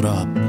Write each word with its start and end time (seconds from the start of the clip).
در 0.00 0.45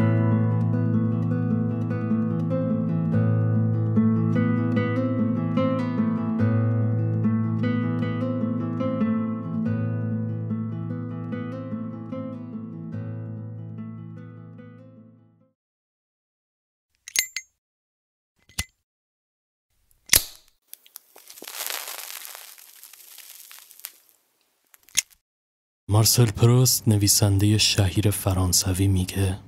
مارسل 26.08 26.32
پروست 26.32 26.88
نویسنده 26.88 27.58
شهیر 27.58 28.12
فرانسوی 28.12 28.88
میگه 28.88 29.40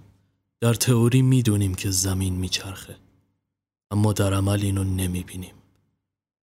در 0.62 0.74
تئوری 0.74 1.22
می‌دونیم 1.22 1.76
که 1.76 1.92
زمین 1.92 2.36
میچرخه 2.36 2.98
اما 3.92 4.14
در 4.14 4.34
عمل 4.34 4.62
اینو 4.62 4.84
نمی‌بینیم 4.84 5.54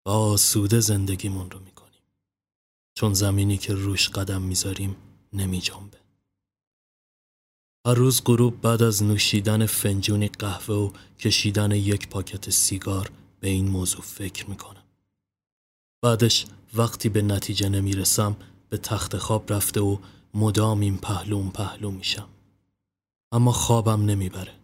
و 0.07 0.11
آسوده 0.11 0.81
زندگیمون 0.81 1.51
رو 1.51 1.61
می‌کنیم. 1.61 2.03
چون 2.95 3.15
زمینی 3.15 3.59
که 3.59 3.75
روش 3.75 4.09
قدم 4.09 4.43
می‌ذاریم 4.43 4.97
نمیجنبه. 5.33 5.99
هر 7.87 7.95
روز 7.95 8.23
غروب 8.25 8.61
بعد 8.61 8.83
از 8.83 9.03
نوشیدن 9.03 9.67
فنجونی 9.67 10.29
قهوه 10.29 10.75
و 10.75 10.91
کشیدن 11.19 11.71
یک 11.71 12.09
پاکت 12.09 12.51
سیگار 12.51 13.11
به 13.41 13.49
این 13.49 13.69
موضوع 13.69 14.03
فکر 14.03 14.51
می‌کنم. 14.51 14.85
بعدش 16.03 16.47
وقتی 16.75 17.09
به 17.09 17.23
نتیجه 17.23 17.69
نمی‌رسم 17.69 18.37
به 18.69 18.77
تخت 18.77 19.17
خواب 19.17 19.53
رفته 19.53 19.81
و 19.81 19.99
مدام 20.35 20.81
این 20.81 20.99
پهلوم 20.99 21.51
پهلو 21.51 21.91
میشم. 21.91 22.29
اما 23.33 23.53
خوابم 23.53 24.05
نمی‌بره. 24.05 24.55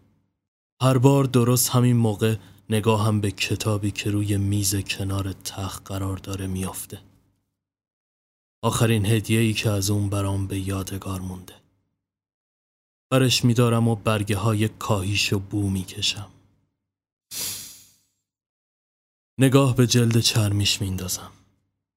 هر 0.82 0.98
بار 0.98 1.24
درست 1.24 1.70
همین 1.70 1.96
موقع 1.96 2.36
نگاهم 2.70 3.20
به 3.20 3.30
کتابی 3.30 3.90
که 3.90 4.10
روی 4.10 4.36
میز 4.36 4.76
کنار 4.76 5.32
تخت 5.32 5.86
قرار 5.86 6.16
داره 6.16 6.46
میافته. 6.46 7.00
آخرین 8.62 9.06
هدیه 9.06 9.40
ای 9.40 9.52
که 9.52 9.70
از 9.70 9.90
اون 9.90 10.08
برام 10.08 10.46
به 10.46 10.58
یادگار 10.58 11.20
مونده. 11.20 11.54
برش 13.10 13.44
میدارم 13.44 13.88
و 13.88 13.94
برگه 13.94 14.36
های 14.36 14.68
کاهیش 14.68 15.32
و 15.32 15.38
بو 15.38 15.70
می‌کشم. 15.70 16.28
نگاه 19.38 19.76
به 19.76 19.86
جلد 19.86 20.20
چرمیش 20.20 20.80
میندازم. 20.80 21.30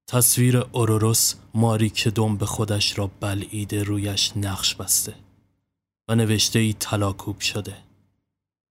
تصویر 0.07 0.57
اوروروس 0.57 1.33
ماری 1.53 1.89
که 1.89 2.11
دم 2.11 2.37
به 2.37 2.45
خودش 2.45 2.97
را 2.97 3.07
بلعیده 3.07 3.83
رویش 3.83 4.37
نقش 4.37 4.75
بسته 4.75 5.15
و 6.07 6.15
نوشته 6.15 6.59
ای 6.59 6.73
تلاکوب 6.73 7.39
شده. 7.39 7.77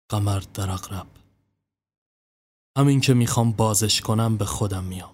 قمر 0.09 0.43
در 0.53 0.71
اقرب 0.71 1.07
همین 2.77 3.01
که 3.01 3.13
می‌خوام 3.13 3.51
بازش 3.51 4.01
کنم 4.01 4.37
به 4.37 4.45
خودم 4.45 4.83
میام. 4.83 5.13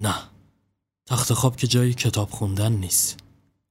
نه 0.00 0.14
تخت 1.06 1.32
خواب 1.32 1.56
که 1.56 1.66
جایی 1.66 1.94
کتاب 1.94 2.30
خوندن 2.30 2.72
نیست. 2.72 3.20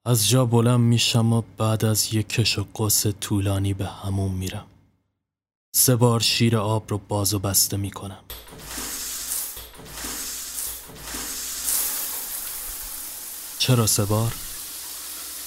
از 0.05 0.29
جا 0.29 0.45
بلند 0.45 0.79
میشم 0.79 1.33
و 1.33 1.41
بعد 1.57 1.85
از 1.85 2.13
یک 2.13 2.29
کش 2.29 2.59
و 2.59 2.67
قوس 2.73 3.07
طولانی 3.07 3.73
به 3.73 3.87
همون 3.87 4.31
میرم. 4.31 4.67
سه 5.75 5.95
بار 5.95 6.19
شیر 6.19 6.57
آب 6.57 6.89
رو 6.89 6.97
باز 6.97 7.33
و 7.33 7.39
بسته 7.39 7.77
می‌کنم. 7.77 8.23
چرا 13.61 13.87
سه 13.87 14.05
بار؟ 14.05 14.31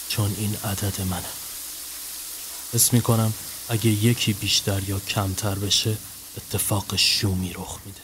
چون 0.09 0.35
این 0.39 0.57
عدد 0.65 1.01
منه. 1.01 1.33
حس 2.75 2.93
می 2.93 3.01
کنم 3.01 3.33
اگه 3.69 3.91
یکی 3.91 4.33
بیشتر 4.33 4.83
یا 4.89 5.01
کمتر 5.01 5.55
بشه 5.55 5.97
اتفاق 6.37 6.97
شومی 6.97 7.53
رخ 7.53 7.79
میده. 7.87 8.01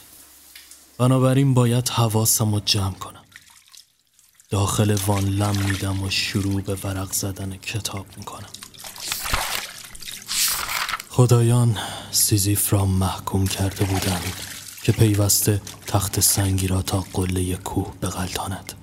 بنابراین 0.97 1.53
باید 1.53 1.89
حواسم 1.89 2.53
رو 2.53 2.59
جمع 2.59 2.93
کنم. 2.93 3.23
داخل 4.49 4.97
وان 5.07 5.25
لم 5.25 5.57
میدم 5.57 6.03
و 6.03 6.09
شروع 6.09 6.61
به 6.61 6.75
ورق 6.75 7.13
زدن 7.13 7.57
کتاب 7.57 8.05
می‌کنم. 8.17 8.49
خدایان 11.09 11.77
سیزیف 12.11 12.73
را 12.73 12.85
محکوم 12.85 13.47
کرده 13.47 13.85
بودند 13.85 14.33
که 14.83 14.91
پیوسته 14.91 15.61
تخت 15.87 16.19
سنگی 16.19 16.67
را 16.67 16.81
تا 16.81 17.05
قله 17.13 17.55
کوه 17.55 17.93
بغلطاند 18.01 18.80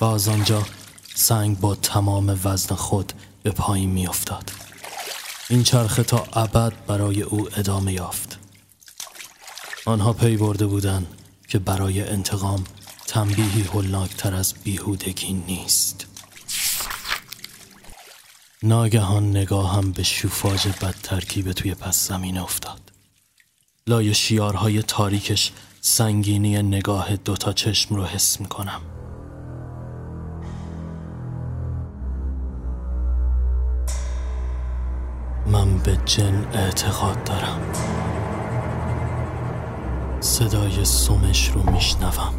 و 0.00 0.04
از 0.04 0.28
آنجا 0.28 0.62
سنگ 1.14 1.60
با 1.60 1.74
تمام 1.74 2.40
وزن 2.44 2.74
خود 2.74 3.12
به 3.42 3.50
پایین 3.50 3.90
می 3.90 4.06
افتاد. 4.06 4.52
این 5.48 5.62
چرخه 5.62 6.02
تا 6.02 6.26
ابد 6.32 6.72
برای 6.86 7.22
او 7.22 7.48
ادامه 7.56 7.92
یافت. 7.92 8.38
آنها 9.86 10.12
پی 10.12 10.36
برده 10.36 10.66
بودند 10.66 11.06
که 11.48 11.58
برای 11.58 12.08
انتقام 12.08 12.64
تنبیهی 13.06 13.62
هلناکتر 13.62 14.34
از 14.34 14.54
بیهودگی 14.64 15.32
نیست. 15.32 16.06
ناگهان 18.62 19.30
نگاهم 19.30 19.92
به 19.92 20.02
شوفاژ 20.02 20.66
بد 20.66 20.94
ترکیب 21.02 21.52
توی 21.52 21.74
پس 21.74 22.08
زمین 22.08 22.38
افتاد. 22.38 22.80
لای 23.86 24.14
شیارهای 24.14 24.82
تاریکش 24.82 25.52
سنگینی 25.80 26.62
نگاه 26.62 27.16
دوتا 27.16 27.52
چشم 27.52 27.94
رو 27.94 28.04
حس 28.04 28.40
می‌کنم. 28.40 28.93
من 35.54 35.78
به 35.78 35.98
جن 36.04 36.46
اعتقاد 36.52 37.24
دارم. 37.24 37.60
صدای 40.20 40.84
سومش 40.84 41.48
رو 41.48 41.70
میشنوم. 41.70 42.34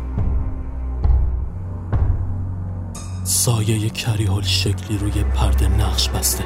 سایه 3.23 3.89
کریول 3.89 4.43
شکلی 4.43 4.97
روی 4.97 5.23
پرده 5.23 5.67
نقش 5.67 6.09
بسته. 6.09 6.43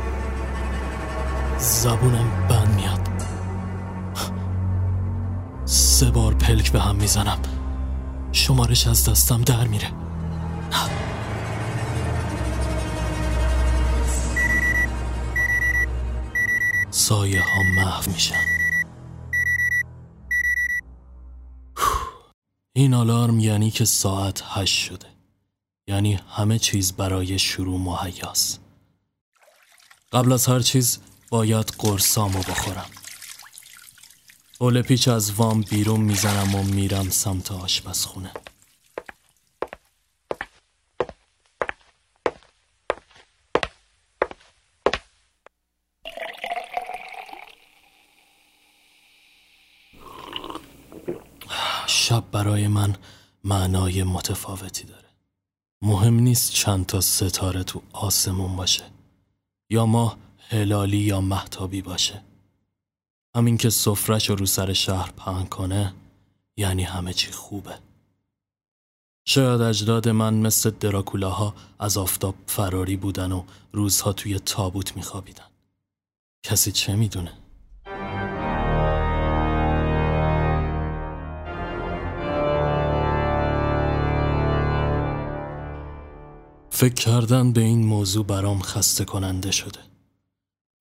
زبونم 1.58 2.48
بند 2.50 2.76
میاد. 2.76 3.10
سه 5.66 6.12
بار 6.12 6.34
پلک 6.34 6.72
به 6.72 6.82
هم 6.82 6.96
می‌زنم. 6.96 7.40
شمارش 8.32 8.88
از 8.88 9.10
دستم 9.10 9.42
در 9.42 9.68
میره. 9.68 9.88
سایه 17.10 17.42
ها 17.42 17.64
محو 17.64 18.12
میشن. 18.12 18.46
این 22.74 22.94
آلارم 22.94 23.40
یعنی 23.40 23.72
که 23.72 23.86
ساعت 23.86 24.44
هشت 24.46 24.84
شده. 24.86 25.08
یعنی 25.88 26.20
همه 26.30 26.60
چیز 26.60 26.94
برای 26.94 27.40
شروع 27.40 27.80
مهیاست. 27.80 28.62
قبل 30.12 30.32
از 30.32 30.46
هر 30.46 30.60
چیز 30.60 31.00
باید 31.30 31.74
قرصامو 31.78 32.40
بخورم. 32.40 32.90
اول 34.60 34.82
پیچ 34.82 35.08
از 35.08 35.32
وام 35.32 35.62
بیرون 35.62 36.00
می‌زنم 36.00 36.56
و 36.56 36.64
میرم 36.64 37.10
سمت 37.10 37.52
آشپزخونه 37.52 38.32
شب 52.10 52.16
برای 52.32 52.68
من 52.68 52.96
معنای 53.44 54.04
متفاوتی 54.04 54.84
داره. 54.84 55.10
مهم 55.82 56.20
نیست 56.20 56.52
چند 56.52 56.86
تا 56.86 57.02
ستاره 57.02 57.64
تو 57.64 57.82
آسمون 57.94 58.56
باشه 58.56 58.84
یا 59.70 59.86
ماه 59.86 60.18
هلالی 60.50 60.98
یا 60.98 61.22
محتابی 61.22 61.82
باشه. 61.82 62.22
همین 63.36 63.58
که 63.58 63.70
سفرش 63.70 64.30
رو 64.30 64.46
سر 64.46 64.74
شهر 64.74 65.12
پهن 65.12 65.46
کنه 65.46 65.94
یعنی 66.58 66.84
همه 66.84 67.14
چی 67.14 67.32
خوبه. 67.32 67.80
شاید 69.26 69.62
اجداد 69.62 70.10
من 70.10 70.34
مثل 70.34 70.70
دراکولاها 70.70 71.56
از 71.80 71.98
آفتاب 71.98 72.36
فراری 72.48 72.98
بودن 72.98 73.32
و 73.32 73.44
روزها 73.72 74.14
توی 74.14 74.40
تابوت 74.40 74.96
میخوابیدن. 74.96 75.46
کسی 76.44 76.72
چه 76.72 76.96
می‌دونه؟ 76.96 77.34
فکر 86.80 86.94
کردن 86.94 87.52
به 87.52 87.62
این 87.62 87.86
موضوع 87.86 88.26
برام 88.26 88.60
خسته 88.60 89.06
کننده 89.06 89.52
شده. 89.52 89.80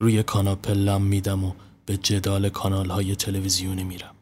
روی 0.01 0.23
کاناپه 0.23 0.73
لم 0.73 1.03
میدم 1.03 1.45
و 1.45 1.53
به 1.87 1.97
جدال 1.97 2.49
کانال 2.49 2.91
های 2.91 3.17
تلویزیونی 3.17 3.85
میرم. 3.85 4.15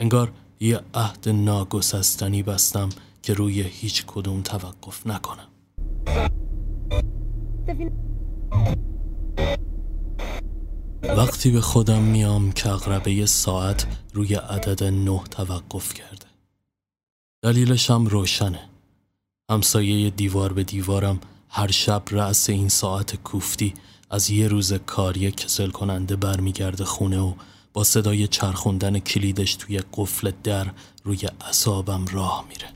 انگار 0.00 0.32
یه 0.60 0.80
عهد 0.94 1.28
ناگسستنی 1.28 2.42
بستم 2.42 2.88
که 3.22 3.34
روی 3.34 3.62
هیچ 3.62 4.04
کدوم 4.06 4.42
توقف 4.42 5.06
نکنم. 5.06 5.48
وقتی 11.02 11.50
به 11.50 11.60
خودم 11.60 12.02
میام 12.02 12.52
که 12.52 12.68
اقربه 12.68 13.26
ساعت 13.26 13.86
روی 14.12 14.34
عدد 14.34 14.84
نه 14.84 15.22
توقف 15.30 15.94
کرده. 15.94 16.26
دلیلش 17.42 17.90
هم 17.90 18.06
روشنه. 18.06 18.73
همسایه 19.50 20.10
دیوار 20.10 20.52
به 20.52 20.64
دیوارم 20.64 21.20
هر 21.48 21.70
شب 21.70 22.02
رأس 22.10 22.50
این 22.50 22.68
ساعت 22.68 23.16
کوفتی. 23.16 23.74
از 24.10 24.30
یه 24.30 24.48
روز 24.48 24.72
کاری 24.72 25.30
کسل 25.30 25.70
کننده 25.70 26.16
برمیگرده 26.16 26.84
خونه 26.84 27.20
و 27.20 27.34
با 27.72 27.84
صدای 27.84 28.28
چرخوندن 28.28 28.98
کلیدش 28.98 29.54
توی 29.54 29.80
قفل 29.94 30.32
در 30.44 30.66
روی 31.04 31.28
اصابم 31.48 32.04
راه 32.12 32.44
میره. 32.48 32.68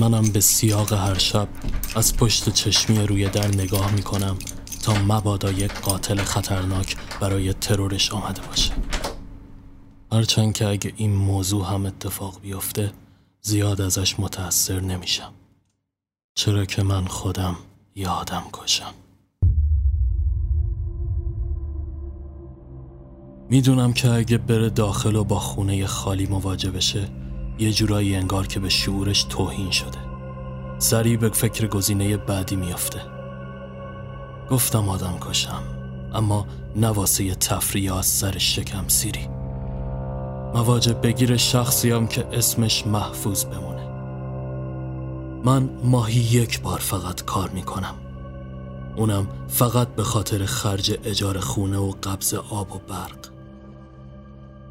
منم 0.00 0.32
به 0.32 0.40
سیاق 0.40 0.92
هر 0.92 1.18
شب 1.18 1.48
از 1.94 2.16
پشت 2.16 2.48
چشمی 2.48 2.98
روی 2.98 3.28
در 3.28 3.48
نگاه 3.48 3.94
می‌کنم 3.94 4.36
تا 4.82 4.94
مبادا 4.94 5.50
یک 5.50 5.72
قاتل 5.72 6.22
خطرناک 6.22 6.96
برای 7.20 7.52
ترورش 7.52 8.12
آمده 8.12 8.42
باشه. 8.42 8.72
هرچند 10.12 10.52
که 10.52 10.66
اگه 10.66 10.92
این 10.96 11.14
موضوع 11.14 11.66
هم 11.66 11.86
اتفاق 11.86 12.40
بیفته 12.40 12.92
زیاد 13.40 13.80
ازش 13.80 14.20
متأثر 14.20 14.80
نمیشم. 14.80 15.32
چرا 16.34 16.64
که 16.64 16.82
من 16.82 17.06
خودم 17.06 17.56
یادم 17.94 18.44
کشم. 18.52 18.94
می‌دونم 23.50 23.92
که 23.92 24.10
اگه 24.10 24.38
بره 24.38 24.70
داخل 24.70 25.16
و 25.16 25.24
با 25.24 25.38
خونه 25.38 25.86
خالی 25.86 26.26
مواجه 26.26 26.70
بشه 26.70 27.08
یه 27.58 27.72
جورایی 27.72 28.16
انگار 28.16 28.46
که 28.46 28.60
به 28.60 28.68
شعورش 28.68 29.22
توهین 29.22 29.70
شده. 29.70 29.98
سریع 30.78 31.16
به 31.16 31.28
فکر 31.28 31.66
گزینه 31.66 32.16
بعدی 32.16 32.56
میافته. 32.56 33.00
گفتم 34.50 34.88
آدم 34.88 35.18
کشم 35.20 35.62
اما 36.14 36.46
نواسه 36.76 37.34
تفریح 37.34 37.94
از 37.94 38.06
سر 38.06 38.38
شکم 38.38 38.88
سیری. 38.88 39.37
مواجب 40.54 41.06
بگیر 41.06 41.36
شخصیم 41.36 42.06
که 42.06 42.26
اسمش 42.32 42.86
محفوظ 42.86 43.44
بمونه. 43.44 43.88
من 45.44 45.70
ماهی 45.84 46.20
یک 46.20 46.60
بار 46.60 46.78
فقط 46.78 47.24
کار 47.24 47.50
می‌کنم. 47.50 47.94
اونم 48.96 49.28
فقط 49.48 49.88
به 49.88 50.02
خاطر 50.02 50.44
خرج 50.44 50.98
اجار 51.04 51.40
خونه 51.40 51.78
و 51.78 51.90
قبض 52.02 52.34
آب 52.34 52.72
و 52.72 52.78
برق. 52.78 53.28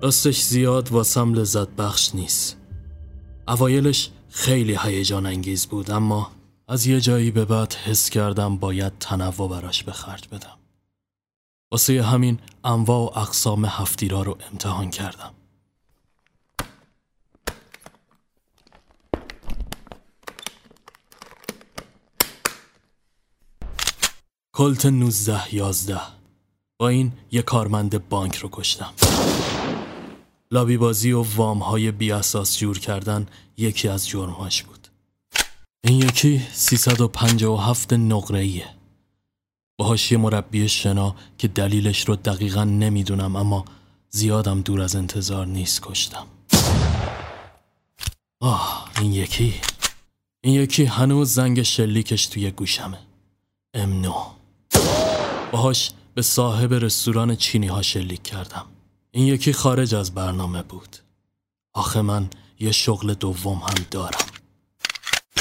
راستش 0.01 0.41
زیاد 0.41 0.91
واسم 0.91 1.33
لذت 1.33 1.69
بخش 1.69 2.15
نیست. 2.15 2.57
اوایلش 3.47 4.09
خیلی 4.29 4.77
هیجان 4.81 5.25
انگیز 5.25 5.67
بود 5.67 5.91
اما 5.91 6.31
از 6.67 6.87
یه 6.87 7.01
جایی 7.01 7.31
به 7.31 7.45
بعد 7.45 7.73
حس 7.73 8.09
کردم 8.09 8.57
باید 8.57 8.93
تنوع 8.99 9.49
براش 9.49 9.83
به 9.83 9.91
خرج 9.91 10.27
بدم. 10.27 10.57
واسه 11.71 12.03
همین 12.03 12.39
انواع 12.63 12.99
و 12.99 13.19
اقسام 13.19 13.65
هفتیرا 13.65 14.21
رو 14.21 14.37
امتحان 14.51 14.89
کردم. 14.89 15.31
کلت 24.57 24.85
19 24.85 25.55
11 25.55 25.99
با 26.79 26.87
این 26.89 27.11
یه 27.31 27.41
کارمند 27.41 28.09
بانک 28.09 28.35
رو 28.35 28.49
کشتم. 28.51 28.93
لابی 30.51 30.77
بازی 30.77 31.11
و 31.11 31.21
وام 31.35 31.59
های 31.59 31.91
بی 31.91 32.11
اساس 32.11 32.57
جور 32.57 32.79
کردن 32.79 33.27
یکی 33.57 33.87
از 33.87 34.07
جرمهاش 34.07 34.63
بود. 34.63 34.87
این 35.83 36.01
یکی 36.01 36.41
357 36.53 37.93
نقره 37.93 38.39
ایه 38.39 38.65
باهاش 39.79 40.11
یه 40.11 40.17
مربی 40.17 40.69
شنا 40.69 41.15
که 41.37 41.47
دلیلش 41.47 42.07
رو 42.07 42.15
دقیقا 42.15 42.63
نمی‌دونم 42.63 43.35
اما 43.35 43.65
زیادم 44.09 44.61
دور 44.61 44.81
از 44.81 44.95
انتظار 44.95 45.45
نیست 45.45 45.81
کشتم. 45.81 46.27
آه 48.39 48.91
این 49.01 49.13
یکی. 49.13 49.53
این 50.43 50.53
یکی 50.53 50.85
هنوز 50.85 51.33
زنگ 51.33 51.61
شلیکش 51.61 52.27
توی 52.27 52.51
گوشمه. 52.51 52.99
ام 53.73 54.01
نو 54.01 54.36
باهاش 55.51 55.91
به 56.13 56.21
صاحب 56.21 56.73
رستوران 56.73 57.35
چینی 57.35 57.67
ها 57.67 57.81
شلیک 57.81 58.23
کردم. 58.23 58.65
این 59.11 59.27
یکی 59.27 59.53
خارج 59.53 59.95
از 59.95 60.13
برنامه 60.13 60.63
بود. 60.63 60.97
آخه 61.73 62.01
من 62.01 62.29
یه 62.59 62.71
شغل 62.71 63.13
دوم 63.13 63.57
هم 63.57 63.85
دارم. 63.91 64.25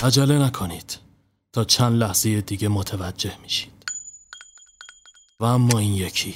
عجله 0.03 0.39
نکنید. 0.39 0.99
تا 1.53 1.65
چند 1.65 1.97
لحظه 1.97 2.41
دیگه 2.41 2.69
متوجه 2.69 3.39
میشید. 3.43 3.73
و 5.41 5.45
اما 5.45 5.79
این 5.79 5.95
یکی. 5.95 6.35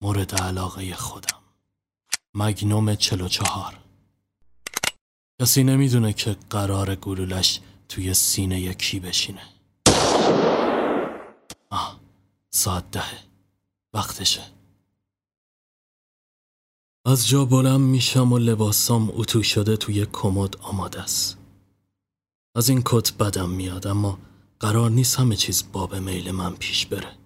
مورد 0.00 0.34
علاقه 0.34 0.94
خودم. 0.94 1.38
مگنوم 2.34 2.94
چلو 2.94 3.28
چهار. 3.28 3.78
کسی 5.40 5.64
نمی‌دونه 5.64 6.12
که 6.12 6.36
قرار 6.50 6.94
گلولش 6.94 7.60
توی 7.88 8.14
سینه 8.14 8.60
یکی 8.60 9.00
بشینه. 9.00 9.42
آه 11.72 12.00
ساعت 12.50 12.90
دهه 12.90 13.24
وقتشه 13.94 14.42
از 17.06 17.28
جا 17.28 17.44
بلند 17.44 17.80
میشم 17.80 18.32
و 18.32 18.38
لباسام 18.38 19.10
اتو 19.12 19.42
شده 19.42 19.76
توی 19.76 20.06
کمد 20.12 20.56
آماده 20.56 21.00
است 21.00 21.38
از 22.54 22.68
این 22.68 22.82
کت 22.84 23.12
بدم 23.12 23.50
میاد 23.50 23.86
اما 23.86 24.18
قرار 24.60 24.90
نیست 24.90 25.16
همه 25.16 25.36
چیز 25.36 25.64
باب 25.72 25.94
میل 25.94 26.30
من 26.30 26.54
پیش 26.54 26.86
بره 26.86 27.18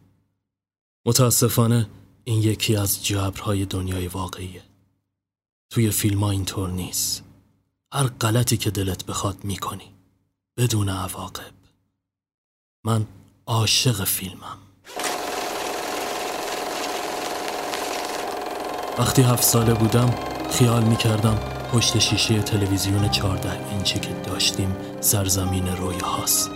متاسفانه 1.06 1.90
این 2.24 2.42
یکی 2.42 2.76
از 2.76 3.04
جبرهای 3.04 3.64
دنیای 3.64 4.08
واقعیه 4.08 4.62
توی 5.70 5.90
فیلم 5.90 6.24
ها 6.24 6.30
اینطور 6.30 6.70
نیست 6.70 7.24
هر 7.92 8.06
غلطی 8.06 8.56
که 8.56 8.70
دلت 8.70 9.06
بخواد 9.06 9.44
می‌کنی 9.44 9.94
بدون 10.56 10.88
عواقب 10.88 11.52
من 12.84 13.06
عاشق 13.48 14.04
فیلمم. 14.04 14.58
وقتی 18.98 19.22
هفت 19.22 19.42
ساله 19.42 19.74
بودم 19.74 20.14
خیال 20.50 20.82
می 20.84 20.96
کردم 20.96 21.38
پشت 21.72 21.98
شیشه 21.98 22.42
تلویزیون 22.42 23.08
چارده 23.08 23.50
اینچی 23.70 23.98
که 23.98 24.08
داشتیم 24.08 24.76
سرزمین 25.00 25.66
روی 25.66 25.98
هاست. 25.98 26.50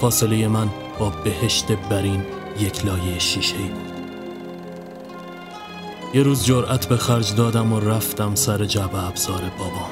فاصله 0.00 0.48
من 0.48 0.68
با 0.98 1.10
بهشت 1.10 1.72
برین 1.72 2.26
یک 2.58 2.84
لایه 2.84 3.18
شیشه 3.18 3.56
بود. 3.56 3.92
یه 6.14 6.22
روز 6.22 6.44
جرأت 6.44 6.86
به 6.86 6.96
خرج 6.96 7.34
دادم 7.34 7.72
و 7.72 7.80
رفتم 7.80 8.34
سر 8.34 8.64
جبه 8.64 9.04
ابزار 9.04 9.42
بابام. 9.58 9.90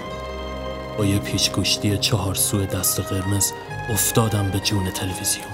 با 0.99 1.05
یه 1.05 1.19
پیچ 1.19 1.53
گوشتی 1.53 1.99
چهار 1.99 2.35
سو 2.35 2.67
دست 2.67 3.01
قرمز 3.01 3.53
افتادم 3.91 4.51
به 4.51 4.61
جون 4.61 4.91
تلویزیون. 4.91 5.54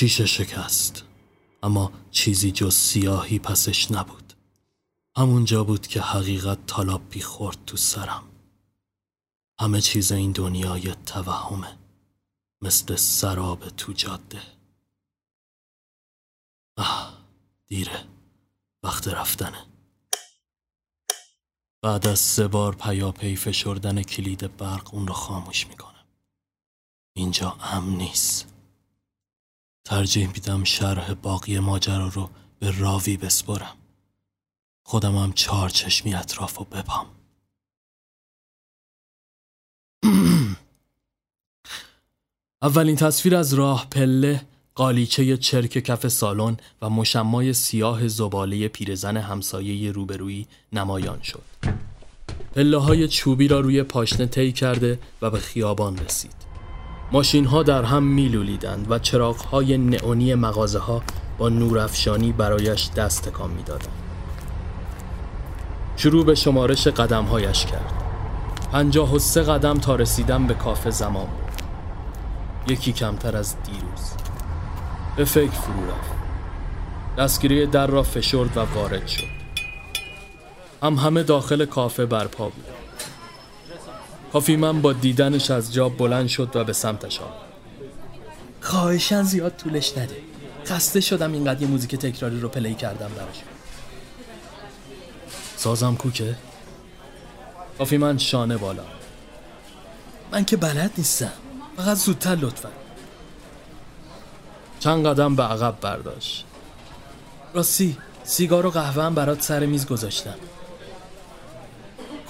شیشه 0.00 0.26
شکست. 0.26 1.04
اما 1.62 1.92
چیزی 2.10 2.50
جز 2.50 2.74
سیاهی 2.74 3.38
پسش 3.38 3.90
نبود. 3.90 4.32
همونجا 5.16 5.64
بود 5.64 5.86
که 5.86 6.00
حقیقت 6.00 6.66
تالاپی 6.66 7.20
خورد 7.20 7.64
تو 7.64 7.76
سرم. 7.76 8.24
همه 9.60 9.80
چیز 9.80 10.12
این 10.12 10.32
دنیای 10.32 10.94
توهمه. 11.06 11.78
مثل 12.62 12.96
سراب 12.96 13.68
تو 13.68 13.92
جاده. 13.92 14.42
آه 16.76 17.24
دیره. 17.66 18.04
وقت 18.82 19.08
رفتنه. 19.08 19.66
بعد 21.82 22.06
از 22.06 22.18
سه 22.18 22.48
بار 22.48 22.74
پیاپی 22.74 23.36
فشردن 23.36 24.02
کلید 24.02 24.56
برق 24.56 24.94
اون 24.94 25.06
رو 25.06 25.14
خاموش 25.14 25.66
می‌کنم. 25.66 26.06
اینجا 27.16 27.50
امن 27.60 27.96
نیست. 27.96 28.49
ترجیح 29.90 30.26
میدم 30.26 30.64
شرح 30.64 31.14
باقی 31.14 31.58
ماجرا 31.58 32.08
رو 32.08 32.30
به 32.58 32.78
راوی 32.78 33.16
بسپرم. 33.16 33.76
خودم 34.86 35.16
هم 35.16 35.32
چهار 35.32 35.68
چشمی 35.68 36.14
اطراف 36.14 36.60
و 36.60 36.64
بپام. 36.64 37.06
اولین 42.62 42.96
تصویر 42.96 43.36
از 43.36 43.54
راه 43.54 43.86
پله 43.90 44.46
قالیچه 44.74 45.36
چرک 45.36 45.70
کف 45.70 46.08
سالن 46.08 46.56
و 46.82 46.90
مشمای 46.90 47.52
سیاه 47.52 48.08
زباله 48.08 48.68
پیرزن 48.68 49.16
همسایه 49.16 49.92
روبرویی 49.92 50.46
نمایان 50.72 51.22
شد. 51.22 51.42
پله 52.54 52.78
های 52.78 53.08
چوبی 53.08 53.48
را 53.48 53.60
روی 53.60 53.82
پاشنه 53.82 54.26
طی 54.26 54.52
کرده 54.52 54.98
و 55.22 55.30
به 55.30 55.38
خیابان 55.38 55.98
رسید. 55.98 56.49
ماشین 57.12 57.44
ها 57.44 57.62
در 57.62 57.82
هم 57.82 58.02
میلولیدند 58.02 58.90
و 58.90 58.98
چراغ 58.98 59.36
های 59.36 59.78
نئونی 59.78 60.34
مغازه 60.34 60.78
ها 60.78 61.02
با 61.38 61.48
نورافشانی 61.48 62.32
برایش 62.32 62.90
دست 62.90 63.28
تکان 63.28 63.50
می‌دادند. 63.50 63.88
شروع 65.96 66.24
به 66.24 66.34
شمارش 66.34 66.86
قدم 66.86 67.24
هایش 67.24 67.66
کرد. 67.66 67.92
پنجاه 68.72 69.14
و 69.14 69.18
سه 69.18 69.42
قدم 69.42 69.74
تا 69.74 69.96
رسیدن 69.96 70.46
به 70.46 70.54
کافه 70.54 70.90
زمان 70.90 71.26
بود. 71.26 71.50
یکی 72.72 72.92
کمتر 72.92 73.36
از 73.36 73.56
دیروز 73.62 74.10
به 75.16 75.24
فکر 75.24 75.50
فرو 75.50 75.86
رفت 75.86 76.10
دستگیری 77.18 77.66
در 77.66 77.86
را 77.86 78.02
فشرد 78.02 78.56
و 78.56 78.60
وارد 78.74 79.06
شد 79.06 79.40
هم 80.82 80.94
همه 80.94 81.22
داخل 81.22 81.64
کافه 81.64 82.06
برپا 82.06 82.44
بود 82.44 82.79
کافی 84.32 84.56
من 84.56 84.82
با 84.82 84.92
دیدنش 84.92 85.50
از 85.50 85.72
جا 85.72 85.88
بلند 85.88 86.28
شد 86.28 86.56
و 86.56 86.64
به 86.64 86.72
سمتش 86.72 87.20
آمد. 87.20 87.30
خواهشن 88.60 89.22
زیاد 89.22 89.56
طولش 89.56 89.98
نده. 89.98 90.16
خسته 90.66 91.00
شدم 91.00 91.32
اینقدر 91.32 91.62
یه 91.62 91.68
موزیک 91.68 91.96
تکراری 91.96 92.40
رو 92.40 92.48
پلی 92.48 92.74
کردم 92.74 93.08
براش. 93.16 93.42
سازم 95.56 95.96
کوکه؟ 95.96 96.36
کافی 97.78 97.96
من 97.96 98.18
شانه 98.18 98.56
بالا. 98.56 98.84
من 100.32 100.44
که 100.44 100.56
بلد 100.56 100.90
نیستم. 100.98 101.32
فقط 101.76 101.96
زودتر 101.96 102.34
لطفا. 102.34 102.68
چند 104.80 105.06
قدم 105.06 105.36
به 105.36 105.42
عقب 105.42 105.80
برداشت. 105.80 106.44
راستی 107.54 107.96
سیگار 108.24 108.66
و 108.66 108.70
قهوه 108.70 109.02
هم 109.04 109.14
برات 109.14 109.42
سر 109.42 109.66
میز 109.66 109.86
گذاشتم. 109.86 110.34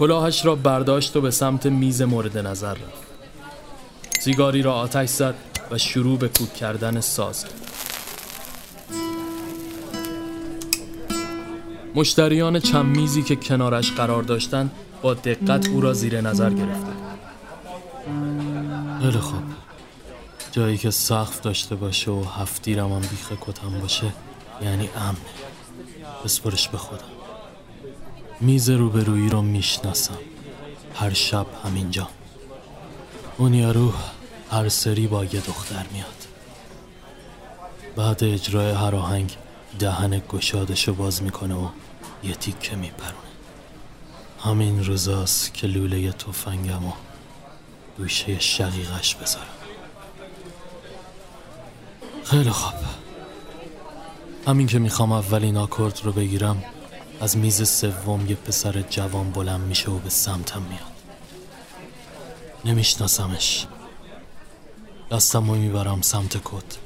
کلاهش 0.00 0.46
را 0.46 0.54
برداشت 0.54 1.16
و 1.16 1.20
به 1.20 1.30
سمت 1.30 1.66
میز 1.66 2.02
مورد 2.02 2.38
نظر 2.38 2.74
رفت. 2.74 3.02
سیگاری 4.20 4.62
را 4.62 4.74
آتش 4.74 5.08
زد 5.08 5.34
و 5.70 5.78
شروع 5.78 6.18
به 6.18 6.28
کوک 6.28 6.54
کردن 6.54 7.00
ساز 7.00 7.44
مشتریان 11.94 12.60
چند 12.60 12.96
میزی 12.96 13.22
که 13.22 13.36
کنارش 13.36 13.92
قرار 13.92 14.22
داشتند 14.22 14.70
با 15.02 15.14
دقت 15.14 15.68
او 15.68 15.80
را 15.80 15.92
زیر 15.92 16.20
نظر 16.20 16.50
گرفته. 16.50 16.92
خیلی 19.00 19.18
خوب. 19.18 19.42
جایی 20.52 20.78
که 20.78 20.90
سقف 20.90 21.40
داشته 21.40 21.74
باشه 21.74 22.10
و 22.10 22.24
هفتیرم 22.24 22.92
هم 22.92 23.00
بیخ 23.00 23.32
کتم 23.40 23.80
باشه 23.80 24.12
یعنی 24.62 24.90
امنه 24.96 25.16
بسپرش 26.24 26.68
به 26.68 26.78
خودم. 26.78 27.04
میز 28.40 28.70
روبرویی 28.70 29.28
رو 29.28 29.42
می‌شناسم. 29.42 30.18
هر 30.94 31.12
شب 31.12 31.46
همینجا. 31.64 32.08
اون 33.38 33.54
یارو 33.54 33.92
هر 34.50 34.68
سری 34.68 35.06
با 35.06 35.24
یه 35.24 35.40
دختر 35.40 35.86
میاد. 35.92 36.26
بعد 37.96 38.24
اجرای 38.24 38.70
هر 38.70 38.94
آهنگ 38.94 39.36
دهن 39.78 40.22
گشادشو 40.28 40.94
باز 40.94 41.22
می‌کنه 41.22 41.54
و 41.54 41.68
یه 42.24 42.34
تیکه 42.34 42.76
میپرونه. 42.76 43.14
همین 44.44 44.84
روزاست 44.84 45.54
که 45.54 45.66
لوله 45.66 46.12
تفنگم 46.12 46.86
و 46.86 46.92
گوشه 47.98 48.38
شقیقش 48.38 49.14
بذارم. 49.14 49.46
خیلی 52.24 52.50
خوب. 52.50 52.74
همین 54.46 54.66
که 54.66 54.78
می‌خوام 54.78 55.12
اولین 55.12 55.56
آکورد 55.56 56.00
رو 56.04 56.12
بگیرم 56.12 56.64
از 57.20 57.36
میز 57.36 57.68
سوم 57.68 58.26
یه 58.26 58.36
پسر 58.36 58.84
جوان 58.90 59.30
بلند 59.30 59.60
میشه 59.60 59.90
و 59.90 59.98
به 59.98 60.10
سمتم 60.10 60.62
میاد. 60.62 60.80
نمیشناسمش. 62.64 63.66
دستم 65.10 65.50
رو 65.50 65.56
می‌برم 65.56 66.00
سمت 66.02 66.36
کت. 66.36 66.78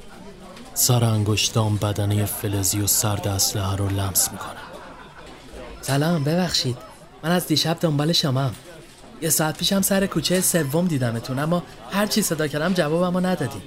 سر 0.73 1.03
انگشتام 1.03 1.77
بدنه 1.77 2.25
فلزی 2.25 2.81
و 2.81 2.87
سرد 2.87 3.27
اسلحه 3.27 3.75
رو 3.75 3.89
لمس 3.89 4.31
می‌کنم. 4.31 4.55
سلام 5.81 6.23
ببخشید. 6.23 6.77
من 7.23 7.31
از 7.31 7.47
دیشب 7.47 7.77
دنبال 7.81 8.11
شمام. 8.11 8.55
یه 9.21 9.29
ساعت 9.29 9.57
پیشم 9.57 9.81
سر 9.81 10.05
کوچه 10.05 10.41
سوم 10.41 10.87
دیدمتون 10.87 11.39
اما 11.39 11.63
هر 11.91 12.07
چی 12.07 12.21
صدا 12.21 12.47
کردم 12.47 12.73
جوابمو 12.73 13.19
ندادی. 13.19 13.61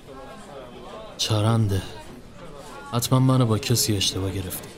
چرنده. 1.19 1.83
حتما 2.93 3.19
منو 3.19 3.47
با 3.47 3.59
کسی 3.59 3.97
اشتباه 3.97 4.31
گرفتی. 4.31 4.78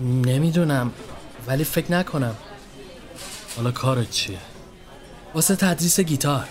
نمی‌دونم 0.00 0.92
ولی 1.46 1.64
فکر 1.64 1.92
نکنم. 1.92 2.36
حالا 3.56 3.70
کارت 3.70 4.10
چیه؟ 4.10 4.38
واسه 5.34 5.56
تدریس 5.56 6.00
گیتار. 6.00 6.48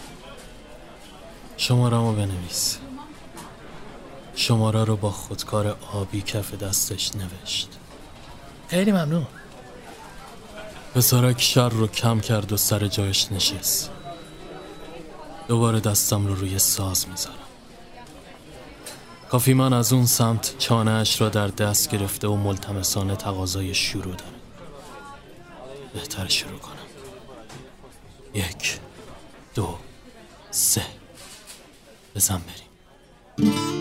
شمارمو 1.58 2.14
بنویس. 2.14 2.78
شماره 4.36 4.84
رو 4.84 4.96
با 4.96 5.12
خودکار 5.12 5.78
آبی 5.94 6.22
کف 6.22 6.54
دستش 6.54 7.12
نوشت. 7.16 7.70
خیلی 8.68 8.92
ممنون. 8.92 9.28
پسرک 10.96 11.42
شر 11.42 11.70
رو 11.70 11.88
کم 11.88 12.20
کرد 12.20 12.52
و 12.52 12.58
سر 12.58 12.88
جایش 12.88 13.32
نشست. 13.32 13.92
دوباره 15.48 15.80
دستم 15.80 16.28
رو 16.28 16.36
روی 16.36 16.60
ساز 16.60 17.08
می‌ذارم 17.10 17.47
کافی 19.30 19.54
من 19.54 19.74
از 19.74 19.94
اون 19.94 20.06
سمت 20.06 20.56
چانهش 20.58 21.22
را 21.22 21.30
در 21.30 21.48
دست 21.48 21.92
گرفته 21.92 22.28
و 22.28 22.36
ملتمسانه 22.36 23.16
تقاضای 23.16 23.74
شروع 23.74 24.16
داره. 24.16 24.32
بهتر 25.94 26.28
شروع 26.28 26.60
کنم. 26.60 26.74
یک 28.34 28.80
دو 29.56 29.78
سه. 30.52 30.82
بزن 32.16 32.42
بریم. 33.38 33.77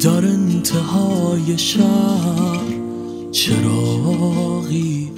در 0.00 0.10
انتهای 0.10 1.58
شهر 1.58 2.60
چراغی 3.32 5.10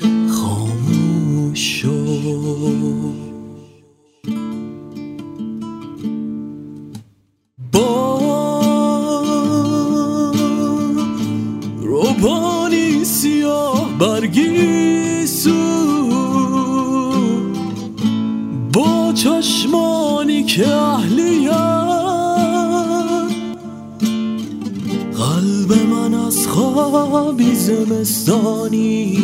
خوابی 27.38 27.54
زمستانی 27.54 29.18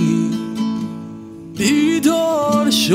بیدار 1.56 2.70
شد 2.70 2.94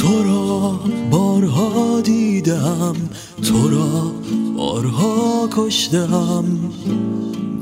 تو 0.00 0.22
را 0.24 0.80
بارها 1.10 2.00
دیدم 2.00 2.96
تو 3.42 3.68
را 3.68 4.12
بارها 4.56 5.48
کشتم. 5.52 6.44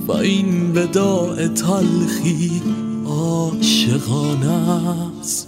و 0.08 0.12
این 0.12 0.72
وداع 0.74 1.48
تلخی 1.48 2.62
عاشقانه 3.06 4.50
است. 5.20 5.47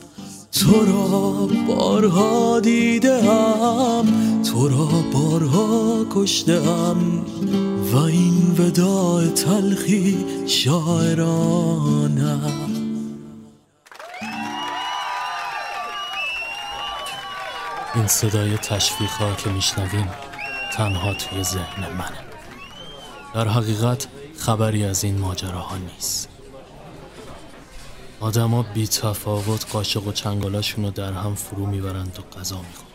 تو 0.61 0.85
را 0.85 1.49
بارها 1.69 2.61
دیدم 2.61 4.05
تو 4.43 4.69
را 4.69 4.88
بارها 5.12 6.07
کشتم. 6.11 7.25
و 7.93 7.97
این 7.97 8.55
وداع 8.59 9.26
تلخی 9.26 10.25
شاعرانه. 10.47 12.23
است 12.25 12.71
این 17.95 18.07
صدای 18.07 18.57
تشویق 18.57 19.11
ها 19.11 19.35
که 19.35 19.50
میشنویم 19.50 20.09
تنها 20.73 21.14
توی 21.14 21.45
ذهن 21.45 21.93
منه. 21.99 22.21
در 23.35 23.49
حقیقت 23.49 24.07
خبری 24.38 24.85
از 24.85 25.05
این 25.05 25.19
ماجراها 25.19 25.76
نیست. 25.76 26.29
آدما 28.21 28.62
بی 28.62 28.87
تفاوت 28.87 29.73
قاشق 29.73 30.07
و 30.07 30.12
چنگالاشون 30.12 30.85
رو 30.85 30.91
در 30.91 31.12
هم 31.12 31.35
فرو 31.35 31.67
می‌برند 31.67 32.19
و 32.19 32.39
غذا 32.39 32.57
می‌خورن. 32.57 32.91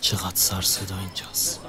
چقدر 0.00 0.34
سر 0.34 0.60
صدا 0.60 0.98
اینجاست. 0.98 1.60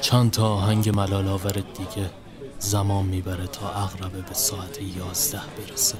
چند 0.00 0.30
تا 0.30 0.48
آهنگ 0.48 0.96
ملالاور 0.96 1.52
دیگه 1.52 2.10
زمان 2.58 3.04
می‌بره 3.04 3.46
تا 3.46 3.68
اغربه 3.68 4.20
به 4.20 4.34
ساعت 4.34 4.78
یازده 4.82 5.40
برسه. 5.58 5.98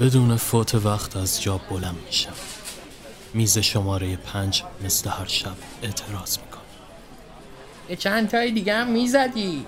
بدون 0.00 0.36
فوت 0.36 0.74
وقت 0.74 1.16
از 1.16 1.42
جا 1.42 1.58
بلند 1.58 1.96
میشم 2.06 2.32
میز 3.34 3.58
شماره 3.58 4.16
پنج 4.16 4.62
مثل 4.84 5.10
هر 5.10 5.26
شب 5.26 5.56
اعتراض 5.82 6.38
می‌کنه. 6.38 6.62
یه 7.88 7.96
چند 7.96 8.28
تای 8.28 8.50
دیگه 8.50 8.74
هم 8.74 8.90
می‌زدی. 8.90 9.66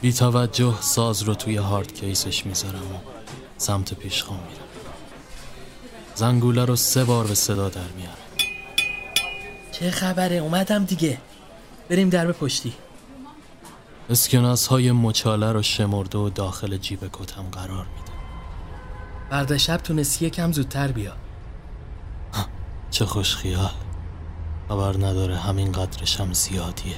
بی 0.00 0.12
توجه 0.12 0.74
ساز 0.80 1.22
رو 1.22 1.34
توی 1.34 1.56
هارد 1.56 1.94
کیسش 1.94 2.46
می‌ذارم 2.46 2.94
و 2.94 2.98
سمت 3.56 3.94
پیشخان 3.94 4.38
میرم. 4.38 4.62
زنگوله 6.14 6.64
رو 6.64 6.76
سه 6.76 7.04
بار 7.04 7.26
به 7.26 7.34
صدا 7.34 7.68
در 7.68 7.88
میارم. 7.96 8.16
چه 9.72 9.90
خبره؟ 9.90 10.36
اومدم 10.36 10.84
دیگه. 10.84 11.18
بریم 11.88 12.08
درب 12.08 12.32
پشتی. 12.32 12.72
اسکناس 14.10 14.66
های 14.66 14.92
مچاله 14.92 15.52
رو 15.52 15.62
شمرده 15.62 16.18
و 16.18 16.30
داخل 16.30 16.76
جیب 16.76 17.00
کتم 17.12 17.42
قرار 17.52 17.86
میده 17.86 18.12
فردا 19.30 19.58
شب 19.58 19.76
تونستی 19.76 20.26
یکم 20.26 20.52
زودتر 20.52 20.92
بیا. 20.92 21.12
چه 22.90 23.06
خوش 23.06 23.36
خیال 23.36 23.70
خبر 24.68 24.96
نداره 24.96 25.36
همین 25.36 25.72
قدرش 25.72 26.20
هم 26.20 26.32
زیادیه. 26.32 26.96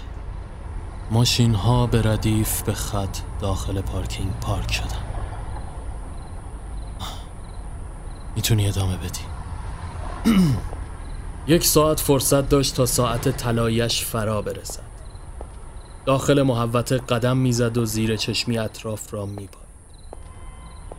ماشین 1.13 1.55
ها 1.55 1.87
به 1.87 2.03
ردیف 2.03 2.63
به 2.63 2.73
خط 2.73 3.19
داخل 3.41 3.81
پارکینگ 3.81 4.33
پارک 4.41 4.73
شدن. 4.73 5.05
می‌تونی 8.37 8.69
ادامه 8.69 8.97
بدی. 8.97 9.21
یک 11.55 11.67
ساعت 11.67 12.01
فرصت 12.01 12.49
داشت 12.49 12.75
تا 12.75 12.87
ساعت 12.87 13.29
طلایش 13.29 14.05
فرا 14.05 14.43
برسد. 14.43 14.83
داخل 16.07 16.43
محوطه 16.43 16.99
قدم 16.99 17.37
می‌زد 17.37 17.79
و 17.79 17.85
زیر 17.85 18.17
چشمی 18.17 18.59
اطراف 18.59 19.15
را 19.15 19.27
میپاید 19.27 19.71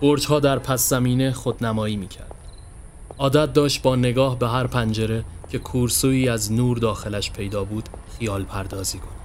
برج 0.01 0.27
ها 0.27 0.39
در 0.39 0.59
پس 0.59 0.89
زمینه 0.89 1.31
خودنمایی 1.31 1.97
می‌کرد. 1.97 2.35
عادت 3.17 3.53
داشت 3.53 3.81
با 3.81 3.95
نگاه 3.95 4.39
به 4.39 4.47
هر 4.47 4.67
پنجره 4.67 5.25
که 5.49 5.59
کورسویی 5.59 6.29
از 6.29 6.51
نور 6.51 6.77
داخلش 6.77 7.31
پیدا 7.31 7.63
بود 7.63 7.89
خیال 8.19 8.43
پردازی 8.43 8.97
کند. 8.97 9.20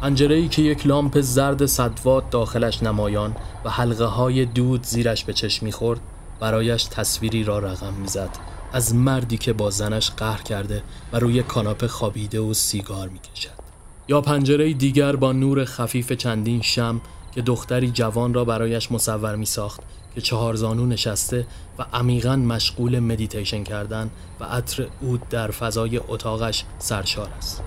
پنجره 0.00 0.48
که 0.48 0.62
یک 0.62 0.86
لامپ 0.86 1.20
زرد 1.20 1.66
صد 1.66 1.98
وات 1.98 2.30
داخلش 2.30 2.82
نمایان 2.82 3.36
و 3.64 3.70
حلقه 3.70 4.04
های 4.04 4.44
دود 4.44 4.82
زیرش 4.82 5.24
به 5.24 5.32
چشم 5.32 5.66
می‌خورد 5.66 6.00
برایش 6.40 6.84
تصویری 6.84 7.44
را 7.44 7.58
رقم 7.58 7.92
می‌زد. 7.92 8.30
از 8.72 8.94
مردی 8.94 9.38
که 9.38 9.52
با 9.52 9.70
زنش 9.70 10.10
قهر 10.10 10.42
کرده 10.42 10.82
و 11.12 11.18
روی 11.18 11.42
کاناپه 11.42 11.88
خوابیده 11.88 12.40
و 12.40 12.54
سیگار 12.54 13.08
می‌کشد. 13.08 13.50
یا 14.08 14.20
پنجره 14.20 14.72
دیگر 14.72 15.16
با 15.16 15.32
نور 15.32 15.64
خفیف 15.64 16.12
چندین 16.12 16.62
شمع 16.62 17.00
که 17.34 17.42
دختری 17.42 17.90
جوان 17.90 18.34
را 18.34 18.44
برایش 18.44 18.92
مصور 18.92 19.36
می‌کرد 19.36 19.46
که 20.14 20.20
چهارزانو 20.20 20.86
نشسته 20.86 21.46
و 21.78 21.86
عمیقا 21.92 22.36
مشغول 22.36 22.98
مدیتیشن 22.98 23.64
کردن 23.64 24.10
و 24.40 24.44
عطر 24.44 24.86
اود 25.00 25.28
در 25.28 25.50
فضای 25.50 26.00
اتاقش 26.08 26.64
سرشار 26.78 27.28
است. 27.38 27.62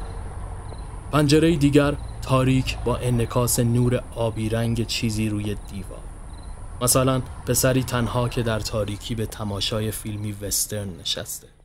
پنجره 1.12 1.56
دیگر 1.56 1.95
تاریک 2.21 2.77
با 2.86 2.97
انکاس 2.97 3.60
نور 3.60 4.03
آبی 4.15 4.49
رنگ 4.49 4.86
چیزی 4.86 5.29
روی 5.29 5.55
دیوار. 5.71 5.99
مثلا 6.82 7.21
پسری 7.47 7.84
تنها 7.84 8.29
که 8.29 8.43
در 8.43 8.60
تاریکی 8.60 9.15
به 9.15 9.25
تماشای 9.25 9.91
فیلمی 9.91 10.32
وسترن 10.32 10.89
نشسته. 11.01 11.59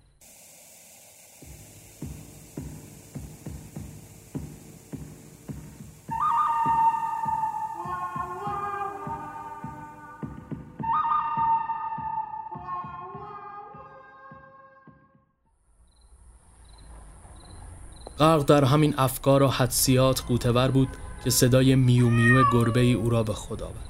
غرق 18.24 18.44
در 18.44 18.64
همین 18.64 18.94
افکار 18.98 19.42
و 19.42 19.48
حدسیات 19.48 20.22
قوتور 20.28 20.70
بود 20.70 20.88
که 21.24 21.30
صدای 21.30 21.74
میو 21.74 22.08
میو 22.08 22.44
گربه 22.52 22.80
ای 22.80 22.92
او 22.92 23.10
را 23.10 23.22
به 23.22 23.32
خدا 23.32 23.66
آورد. 23.66 23.88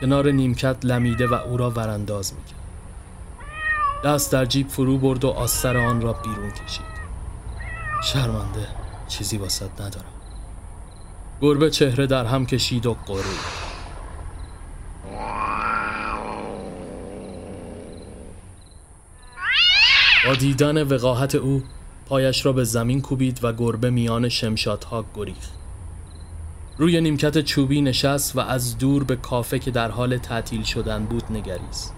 کنار 0.00 0.30
نیمکت 0.30 0.76
لمیده 0.84 1.26
و 1.26 1.34
او 1.34 1.56
را 1.56 1.70
ورانداز 1.70 2.34
می‌کرد. 2.34 2.58
دست 4.04 4.32
در 4.32 4.44
جیب 4.44 4.68
فرو 4.68 4.98
برد 4.98 5.24
و 5.24 5.28
آستر 5.28 5.76
آن 5.76 6.00
را 6.00 6.12
بیرون 6.12 6.50
کشید. 6.50 6.98
شرمنده 8.04 8.66
چیزی 9.08 9.36
واسط 9.36 9.80
ندارم. 9.80 10.12
گربه 11.40 11.70
چهره 11.70 12.06
در 12.06 12.24
هم 12.24 12.46
کشید 12.46 12.86
و 12.86 12.96
قرید 13.06 13.68
با 20.26 20.34
دیدن 20.34 20.82
وقاحت 20.82 21.34
او 21.34 21.62
پایش 22.08 22.46
را 22.46 22.52
به 22.52 22.64
زمین 22.64 23.00
کوبید 23.02 23.44
و 23.44 23.52
گربه 23.52 23.90
میان 23.90 24.28
شمشادها 24.28 25.04
گریخت. 25.14 25.52
روی 26.78 27.00
نیمکت 27.00 27.40
چوبی 27.40 27.80
نشست 27.80 28.36
و 28.36 28.40
از 28.40 28.78
دور 28.78 29.04
به 29.04 29.16
کافه 29.16 29.58
که 29.58 29.70
در 29.70 29.90
حال 29.90 30.18
تعطیل 30.18 30.62
شدن 30.62 31.04
بود 31.04 31.24
نگریست. 31.30 31.94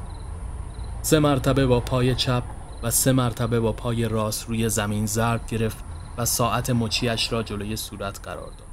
سه 1.03 1.19
مرتبه 1.19 1.67
با 1.67 1.81
پای 1.81 2.15
چپ 2.15 2.43
و 2.83 2.91
سه 2.91 3.13
مرتبه 3.13 3.61
با 3.61 3.73
پای 3.73 4.09
راست 4.09 4.49
روی 4.49 4.69
زمین 4.69 5.07
ضرب 5.07 5.47
گرفت 5.47 5.85
و 6.19 6.25
ساعت 6.25 6.71
مچیش 6.71 7.33
را 7.33 7.43
جلوی 7.43 7.77
صورت 7.77 8.21
قرار 8.23 8.47
داد. 8.47 8.69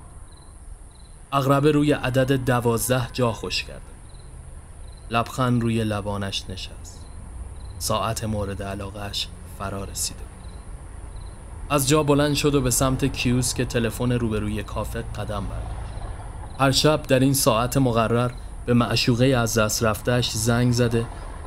اغربه 1.31 1.71
روی 1.71 1.91
عدد 1.91 2.31
دوازده 2.31 3.07
جا 3.13 3.31
خوش 3.31 3.63
کرد 3.63 3.81
لبخند 5.11 5.61
روی 5.61 5.83
لبانش 5.83 6.43
نشست. 6.49 7.05
ساعت 7.79 8.23
مورد 8.23 8.63
علاقهش 8.63 9.27
فرا 9.59 9.83
رسیده 9.83 10.26
از 11.69 11.87
جا 11.87 12.03
بلند 12.03 12.35
شد 12.35 12.55
و 12.55 12.61
به 12.61 12.71
سمت 12.71 13.05
کیوس 13.05 13.53
که 13.53 13.65
تلفن 13.65 14.11
روبروی 14.11 14.63
کافه 14.63 15.01
قدم 15.01 15.45
برداشت. 15.45 15.93
هر 16.59 16.71
شب 16.71 17.03
در 17.03 17.19
این 17.19 17.33
ساعت 17.33 17.77
مقرر 17.77 18.31
به 18.65 18.73
معشوقه 18.73 19.25
از 19.25 19.57
دست 19.57 19.83
رفتهش 19.83 20.31
زنگ 20.31 20.71
زده 20.73 21.05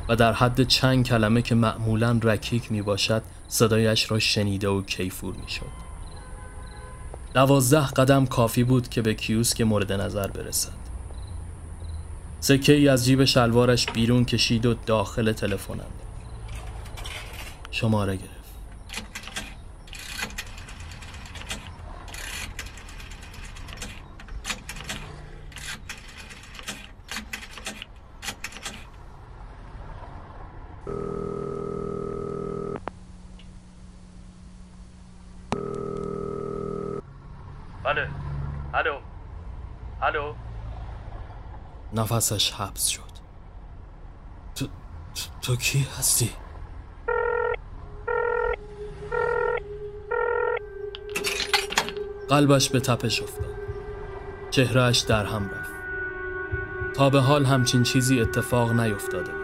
و 0.09 0.15
در 0.15 0.33
حد 0.33 0.63
چند 0.63 1.05
کلمه 1.05 1.41
که 1.41 1.55
معمولا 1.55 2.19
رکیک 2.23 2.71
می 2.71 2.81
باشد 2.81 3.23
صدایش 3.47 4.11
را 4.11 4.19
شنیده 4.19 4.67
و 4.67 4.81
کیفور 4.81 5.35
می 5.35 5.49
شد 5.49 5.81
دوازده 7.33 7.87
قدم 7.87 8.25
کافی 8.25 8.63
بود 8.63 8.89
که 8.89 9.01
به 9.01 9.13
کیوس 9.13 9.53
که 9.53 9.65
مورد 9.65 9.91
نظر 9.91 10.27
برسد. 10.27 10.81
سکه 12.39 12.73
ای 12.73 12.87
از 12.87 13.05
جیب 13.05 13.25
شلوارش 13.25 13.85
بیرون 13.85 14.25
کشید 14.25 14.65
و 14.65 14.73
داخل 14.85 15.31
تلفن 15.31 15.79
شماره 17.71 18.15
گرفت 18.15 18.41
بله 37.83 38.07
الو 38.73 38.99
الو 40.01 40.33
نفسش 41.93 42.51
حبس 42.51 42.87
شد. 42.87 43.01
تو, 44.55 44.65
تو, 44.65 45.29
تو 45.41 45.55
کی 45.55 45.87
هستی؟ 45.97 46.29
قلبش 52.29 52.69
به 52.69 52.79
تپش 52.79 53.21
افتاد. 53.21 53.55
چهرهش 54.51 54.99
در 54.99 55.25
هم 55.25 55.49
رفت. 55.49 55.71
تا 56.95 57.09
به 57.09 57.21
حال 57.21 57.45
همچین 57.45 57.83
چیزی 57.83 58.21
اتفاق 58.21 58.71
نیفتاده 58.71 59.31
بود. 59.31 59.41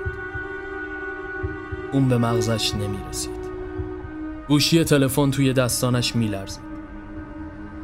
اون 1.92 2.10
به 2.10 2.18
مغزش 2.18 2.76
نمی 2.76 3.00
رسید 3.10 3.38
گوشی 4.48 4.84
تلفن 4.84 5.32
توی 5.32 5.54
دستانش 5.54 6.16
می 6.16 6.28
لرزید 6.28 6.64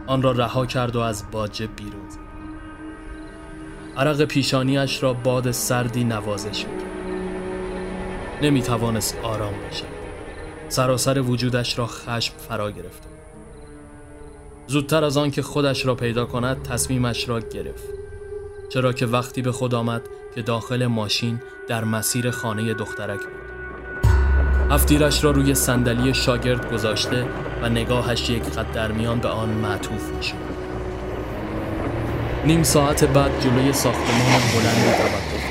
آن 0.08 0.21
را 0.21 0.32
رها 0.32 0.65
کرد 0.65 0.95
و 0.95 0.99
از 0.99 1.32
باجه 1.32 1.67
بیرون 1.67 2.03
عرق 3.97 4.25
پیشانیش 4.25 5.03
را 5.03 5.13
باد 5.13 5.51
سردی 5.51 6.03
نوازش 6.03 6.65
می‌کرد 6.65 6.93
نمی 8.41 8.62
توانست 8.62 9.17
آرام 9.23 9.53
باشد. 9.69 9.86
سراسر 10.69 11.21
وجودش 11.21 11.79
را 11.79 11.88
خشم 11.88 12.34
فرا 12.49 12.71
گرفته 12.71 13.08
زودتر 14.67 15.03
از 15.03 15.17
آن 15.17 15.32
که 15.32 15.41
خودش 15.41 15.86
را 15.86 15.95
پیدا 15.95 16.25
کند 16.25 16.63
تصمیمش 16.63 17.29
را 17.29 17.39
گرفت. 17.39 17.84
چرا 18.69 18.93
که 18.93 19.06
وقتی 19.06 19.41
به 19.41 19.51
خود 19.51 19.75
آمد 19.75 20.01
که 20.36 20.41
داخل 20.41 20.86
ماشین 20.86 21.41
در 21.67 21.84
مسیر 21.84 22.32
خانه 22.32 22.73
دخترک 22.73 23.19
بود. 23.19 23.43
هفتیرش 24.71 25.23
را 25.23 25.32
روی 25.32 25.56
صندلی 25.56 26.13
شاگرد 26.13 26.73
گذاشته 26.73 27.27
و 27.62 27.69
نگاهش 27.69 28.29
یک 28.29 28.43
خط 28.43 28.71
در 28.71 28.91
میان 28.91 29.19
به 29.19 29.27
آن 29.27 29.49
معطوف 29.49 30.12
می‌شد. 30.15 30.53
نیم 32.45 32.63
ساعت 32.63 33.03
بعد 33.03 33.41
جلوی 33.41 33.73
ساختمان 33.73 34.41
بلند 34.53 34.97
توقف 34.97 35.43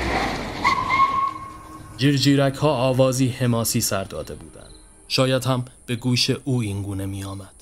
جیرجیرک 1.97 2.55
ها 2.55 2.69
آوازی 2.69 3.27
حماسی 3.27 3.81
سر 3.81 4.03
داده 4.03 4.35
بودند 4.35 4.73
شاید 5.07 5.43
هم 5.43 5.65
به 5.85 5.95
گوش 5.95 6.29
او 6.29 6.61
اینگونه 6.61 7.05
می 7.05 7.23
آمد. 7.23 7.53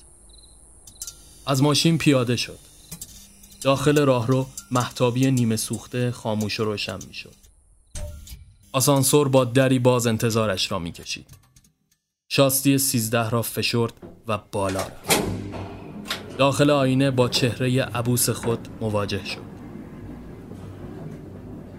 از 1.46 1.62
ماشین 1.62 1.98
پیاده 1.98 2.36
شد 2.36 2.58
داخل 3.60 4.04
راهرو 4.04 4.46
محتابی 4.70 5.30
نیمه 5.30 5.56
سوخته 5.56 6.10
خاموش 6.10 6.60
و 6.60 6.64
روشن 6.64 6.98
می 7.08 7.14
شد. 7.14 7.34
آسانسور 8.72 9.28
با 9.28 9.44
دری 9.44 9.78
باز 9.78 10.06
انتظارش 10.06 10.72
را 10.72 10.78
می 10.78 10.92
کشید. 10.92 11.26
شاستی 12.28 12.78
سیزده 12.78 13.30
را 13.30 13.42
فشرد 13.42 13.92
و 14.28 14.38
بالا 14.52 14.80
رفت. 14.80 15.21
داخل 16.38 16.70
آینه 16.70 17.10
با 17.10 17.28
چهره 17.28 17.82
عبوس 17.82 18.30
خود 18.30 18.68
مواجه 18.80 19.24
شد. 19.24 19.52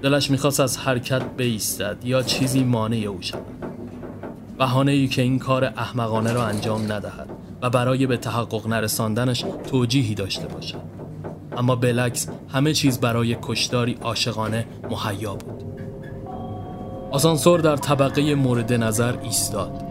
دلش 0.01 0.31
می‌خواست 0.31 0.59
از 0.59 0.77
حرکت 0.77 1.23
بیستد 1.37 1.97
یا 2.03 2.23
چیزی 2.23 2.63
مانع 2.63 2.97
او 2.97 3.21
شود. 3.21 3.45
بهانه 4.57 4.91
ای 4.91 5.07
که 5.07 5.21
این 5.21 5.39
کار 5.39 5.65
احمقانه 5.65 6.33
را 6.33 6.45
انجام 6.45 6.91
ندهد 6.91 7.29
و 7.61 7.69
برای 7.69 8.07
به 8.07 8.17
تحقق 8.17 8.67
نرساندنش 8.67 9.45
توجیهی 9.71 10.15
داشته 10.15 10.47
باشد. 10.47 10.81
اما 11.57 11.75
بلکس 11.75 12.27
همه 12.53 12.73
چیز 12.73 12.99
برای 12.99 13.37
کشداری 13.41 13.97
عاشقانه 14.01 14.65
مهیا 14.89 15.35
بود. 15.35 15.63
آسانسور 17.11 17.59
در 17.59 17.75
طبقه 17.75 18.35
مورد 18.35 18.73
نظر 18.73 19.17
ایستاد. 19.23 19.83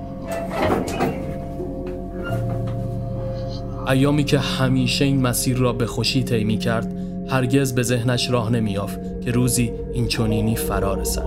ایامی 3.89 4.25
که 4.25 4.39
همیشه 4.39 5.05
این 5.05 5.23
مسیر 5.23 5.57
را 5.57 5.73
به 5.73 5.87
خوشی 5.87 6.23
طی 6.23 6.57
کرد 6.57 6.97
هرگز 7.29 7.75
به 7.75 7.83
ذهنش 7.83 8.31
راه 8.31 8.53
نمیافت 8.53 9.21
که 9.21 9.31
روزی 9.31 9.73
این 9.93 10.09
چونینی 10.09 10.57
فرا 10.57 10.95
رسد. 10.95 11.27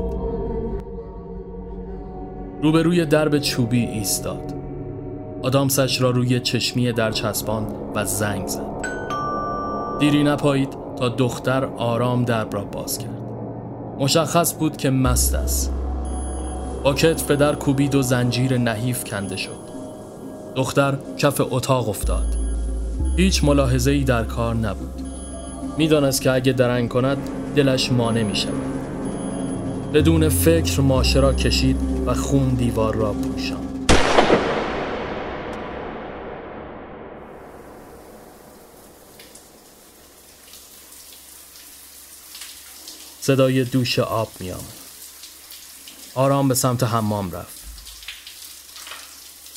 روبروی 2.61 3.05
درب 3.05 3.39
چوبی 3.39 3.85
ایستاد. 3.85 4.53
آدامسش 5.41 6.01
را 6.01 6.09
روی 6.09 6.39
چشمی 6.39 6.91
در 6.91 7.11
چسبان 7.11 7.67
و 7.95 8.05
زنگ 8.05 8.47
زد. 8.47 8.61
دیری 9.99 10.23
نپایید 10.23 10.77
تا 10.95 11.09
دختر 11.09 11.65
آرام 11.65 12.25
درب 12.25 12.53
را 12.53 12.65
باز 12.65 12.97
کرد. 12.97 13.21
مشخص 13.99 14.53
بود 14.53 14.77
که 14.77 14.89
مست 14.89 15.35
است. 15.35 15.73
با 16.83 16.93
کتف 16.93 17.31
در 17.31 17.55
کوبید 17.55 17.95
و 17.95 18.01
زنجیر 18.01 18.57
نحیف 18.57 19.03
کنده 19.03 19.37
شد. 19.37 19.65
دختر 20.55 20.97
کف 21.17 21.41
اتاق 21.51 21.89
افتاد. 21.89 22.44
هیچ 23.17 23.43
ملاحظه 23.43 23.91
ای 23.91 24.03
در 24.03 24.23
کار 24.23 24.55
نبود. 24.55 25.01
می‌دانست 25.77 26.21
که 26.21 26.31
اگه 26.31 26.53
درنگ 26.53 26.89
کند 26.89 27.17
دلش 27.55 27.91
مانع 27.91 28.23
می 28.23 28.35
شود 28.35 28.75
بدون 29.93 30.29
فکر 30.29 30.81
ماشه 30.81 31.19
را 31.19 31.33
کشید 31.33 31.77
و 32.05 32.13
خون 32.13 32.49
دیوار 32.49 32.95
را 32.95 33.13
پوشاند. 33.13 33.91
صدای 43.21 43.63
دوش 43.63 43.99
آب 43.99 44.29
می 44.39 44.51
آمد. 44.51 44.61
آرام 46.15 46.47
به 46.47 46.55
سمت 46.55 46.83
حمام 46.83 47.31
رفت. 47.31 47.59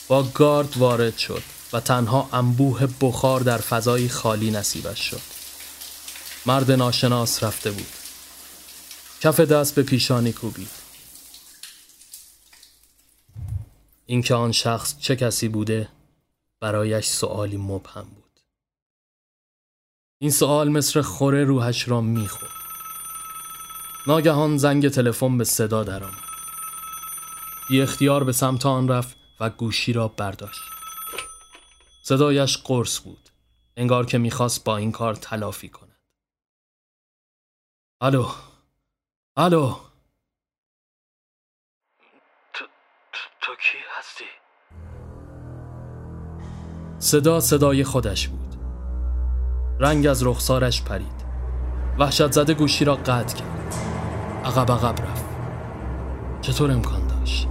با 0.09 0.23
گارد 0.23 0.77
وارد 0.77 1.17
شد. 1.19 1.58
و 1.73 1.81
تنها 1.81 2.29
انبوه 2.33 2.89
بخار 3.01 3.41
در 3.41 3.59
فضای 3.59 4.09
خالی 4.09 4.51
نصیبش 4.51 5.01
شد. 5.11 5.21
مرد 6.47 6.71
ناشناس 6.71 7.45
رفته 7.45 7.71
بود. 7.71 7.87
کف 9.21 9.41
دست 9.41 9.75
به 9.75 9.83
پیشانی 9.83 10.33
کوبید. 10.33 10.71
اینکه 14.07 14.35
آن 14.35 14.53
شخص 14.53 14.99
چه 14.99 15.17
کسی 15.17 15.49
بوده 15.49 15.89
برایش 16.61 17.07
سوالی 17.07 17.57
مبهم 17.57 18.03
بود. 18.03 18.41
این 20.19 20.31
سوال 20.31 20.69
مثل 20.69 21.01
خوره 21.01 21.45
روحش 21.45 21.89
را 21.89 22.01
می‌خورد. 22.01 22.53
ناگهان 24.07 24.57
زنگ 24.57 24.89
تلفن 24.89 25.39
به 25.39 25.45
صدا 25.45 25.85
درآمد. 25.85 26.29
بی 27.69 27.83
اختیار 27.83 28.25
به 28.25 28.33
سمت 28.33 28.67
آن 28.67 28.89
رفت 28.89 29.17
و 29.41 29.51
گوشی 29.51 29.93
را 29.93 30.09
برداشت. 30.09 30.78
صدایش 32.09 32.59
قرص 32.59 33.01
بود. 33.01 33.29
انگار 33.77 34.07
که 34.07 34.19
می‌خواست 34.19 34.65
با 34.65 34.77
این 34.77 34.93
کار 34.93 35.15
تلافی 35.15 35.69
کند. 35.69 36.01
الو 38.01 38.27
الو. 39.37 39.75
تو, 42.53 42.65
تو, 43.43 43.53
کی 43.55 43.79
هستی؟ 43.99 44.25
صدا 46.99 47.41
صدای 47.41 47.85
خودش 47.85 48.29
بود. 48.29 48.55
رنگ 49.81 50.07
از 50.07 50.27
رخسارش 50.27 50.83
پرید. 50.83 51.25
وحشت 51.99 52.33
زده 52.33 52.55
گوشی 52.55 52.85
را 52.85 52.97
قطع 52.97 53.37
کرد. 53.37 53.75
عقب 54.45 54.73
عقب 54.73 55.03
رفت. 55.03 55.25
چطور 56.41 56.71
امکان 56.71 57.07
داشت؟ 57.07 57.49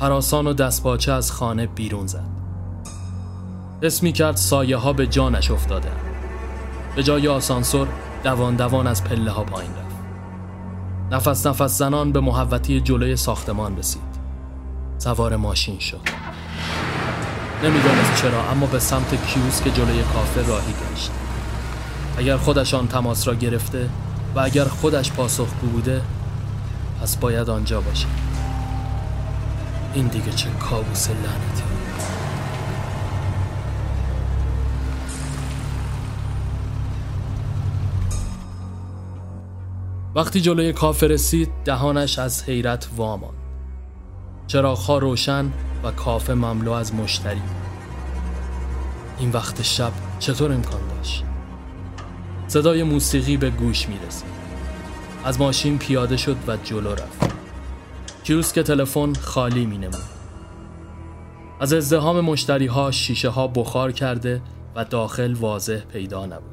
حراسان 0.00 0.46
و 0.46 0.52
دستپاچه 0.52 1.12
از 1.12 1.32
خانه 1.32 1.66
بیرون 1.66 2.06
زد. 2.06 2.31
اسمی 3.82 4.12
کرد 4.12 4.36
سایه 4.36 4.76
ها 4.76 4.92
به 4.92 5.06
جانش 5.06 5.50
افتاده. 5.50 5.88
به 6.96 7.02
جای 7.02 7.28
آسانسور 7.28 7.88
دوان 8.24 8.56
دوان 8.56 8.86
از 8.86 9.04
پله 9.04 9.30
ها 9.30 9.44
پایین 9.44 9.70
رفت. 9.70 9.96
نفس 11.10 11.46
نفس 11.46 11.78
زنان 11.78 12.12
به 12.12 12.20
محوطی 12.20 12.80
جلوی 12.80 13.16
ساختمان 13.16 13.78
رسید. 13.78 14.02
سوار 14.98 15.36
ماشین 15.36 15.78
شد. 15.78 16.00
نمی‌دانست 17.64 18.22
چرا 18.22 18.50
اما 18.50 18.66
به 18.66 18.78
سمت 18.78 19.26
کیوس 19.26 19.62
که 19.62 19.70
جلوی 19.70 20.02
کافه 20.02 20.48
راهی 20.48 20.72
گشت. 20.72 21.10
اگر 22.18 22.36
خودش 22.36 22.74
آن 22.74 22.88
تماس 22.88 23.28
را 23.28 23.34
گرفته 23.34 23.88
و 24.34 24.40
اگر 24.40 24.64
خودش 24.64 25.12
پاسخگو 25.12 25.66
بوده 25.66 26.02
پس 27.02 27.16
باید 27.16 27.50
آنجا 27.50 27.80
باشه 27.80 28.06
این 29.94 30.06
دیگه 30.06 30.32
چه 30.32 30.48
کابوس 30.50 31.08
لعنتی 31.08 31.81
وقتی 40.14 40.40
جلوی 40.40 40.72
کافه 40.72 41.06
رسید 41.06 41.48
دهانش 41.64 42.18
از 42.18 42.44
حیرت 42.44 42.88
وامان. 42.96 43.34
چراغها 44.46 44.98
روشن 44.98 45.52
و 45.84 45.90
کافه 45.90 46.34
مملو 46.34 46.72
از 46.72 46.94
مشتری؟ 46.94 47.42
این 49.18 49.30
وقت 49.30 49.62
شب 49.62 49.92
چطور 50.18 50.52
امکان 50.52 50.80
داشت؟ 50.96 51.24
صدای 52.46 52.82
موسیقی 52.82 53.36
به 53.36 53.50
گوش 53.50 53.88
می 53.88 53.98
رسید 54.06 54.32
از 55.24 55.40
ماشین 55.40 55.78
پیاده 55.78 56.16
شد 56.16 56.36
و 56.46 56.56
جلو 56.56 56.94
رفت. 56.94 57.32
که 58.54 58.62
تلفن 58.62 59.12
خالی 59.12 59.66
می 59.66 59.78
نمود 59.78 59.94
از 61.60 61.72
ازدهام 61.72 62.20
مشتری 62.20 62.66
ها 62.66 62.90
شیشه 62.90 63.28
ها 63.28 63.48
بخار 63.48 63.92
کرده 63.92 64.42
و 64.74 64.84
داخل 64.84 65.34
واضح 65.34 65.78
پیدا 65.78 66.26
نبود. 66.26 66.52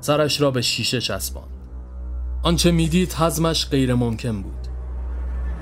سرش 0.00 0.40
را 0.40 0.50
به 0.50 0.62
شیشه 0.62 1.00
چسبان 1.00 1.49
آنچه 2.42 2.70
می‌دید 2.70 3.12
حزمش 3.12 3.68
غیر 3.68 3.94
ممکن 3.94 4.42
بود. 4.42 4.66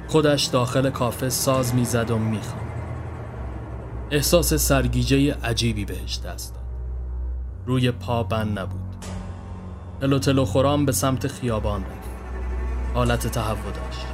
خودش 0.08 0.44
داخل 0.44 0.90
کافه 0.90 1.28
ساز 1.28 1.74
می‌زد 1.74 2.10
و 2.10 2.18
می‌خواند. 2.18 2.68
احساس 4.10 4.54
سرگیجه 4.54 5.34
عجیبی 5.34 5.84
بهش 5.84 6.18
دست 6.18 6.54
داد. 6.54 6.64
روی 7.66 7.90
پا 7.90 8.22
بند 8.22 8.58
نبود. 8.58 8.80
تلو 10.00 10.18
تلو 10.18 10.44
خورام 10.44 10.86
به 10.86 10.92
سمت 10.92 11.26
خیابان 11.26 11.80
رفت. 11.80 12.08
حالت 12.94 13.26
تهوع 13.26 13.72
داشت. 13.72 14.06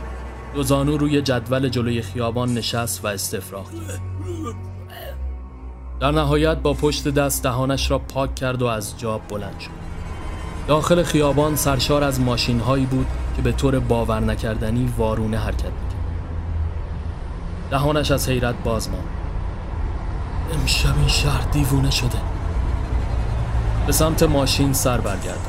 دو 0.55 0.63
زانو 0.63 0.97
روی 0.97 1.23
جدول 1.23 1.69
جلوی 1.69 2.03
خیابان 2.03 2.55
نشست 2.55 3.05
و 3.05 3.09
استفراغ 3.09 3.71
کرد. 3.71 4.01
در 6.01 6.11
نهایت 6.11 6.59
با 6.59 6.73
پشت 6.73 7.09
دست 7.09 7.43
دهانش 7.43 7.91
را 7.91 7.99
پاک 7.99 8.35
کرد 8.35 8.63
و 8.63 8.67
از 8.67 8.99
جاب 8.99 9.23
بلند 9.29 9.61
شد. 9.61 9.84
داخل 10.69 11.03
خیابان 11.03 11.57
سرشار 11.57 12.05
از 12.05 12.21
ماشین 12.21 12.61
هایی 12.61 12.87
بود 12.87 13.07
که 13.37 13.43
به 13.43 13.53
طور 13.53 13.79
باور 13.79 14.21
نکردنی 14.21 14.93
وارونه 14.99 15.39
حرکت 15.39 15.65
می‌کرد. 15.65 15.95
دهانش 17.71 18.11
از 18.11 18.29
حیرت 18.29 18.55
باز 18.65 18.91
ماند. 18.91 19.05
امشب 20.55 20.99
این 20.99 21.09
شهر 21.09 21.41
دیوونه 21.53 21.91
شده. 21.91 22.19
به 23.87 23.93
سمت 23.93 24.23
ماشین 24.23 24.73
سر 24.73 25.01
برگردم. 25.01 25.41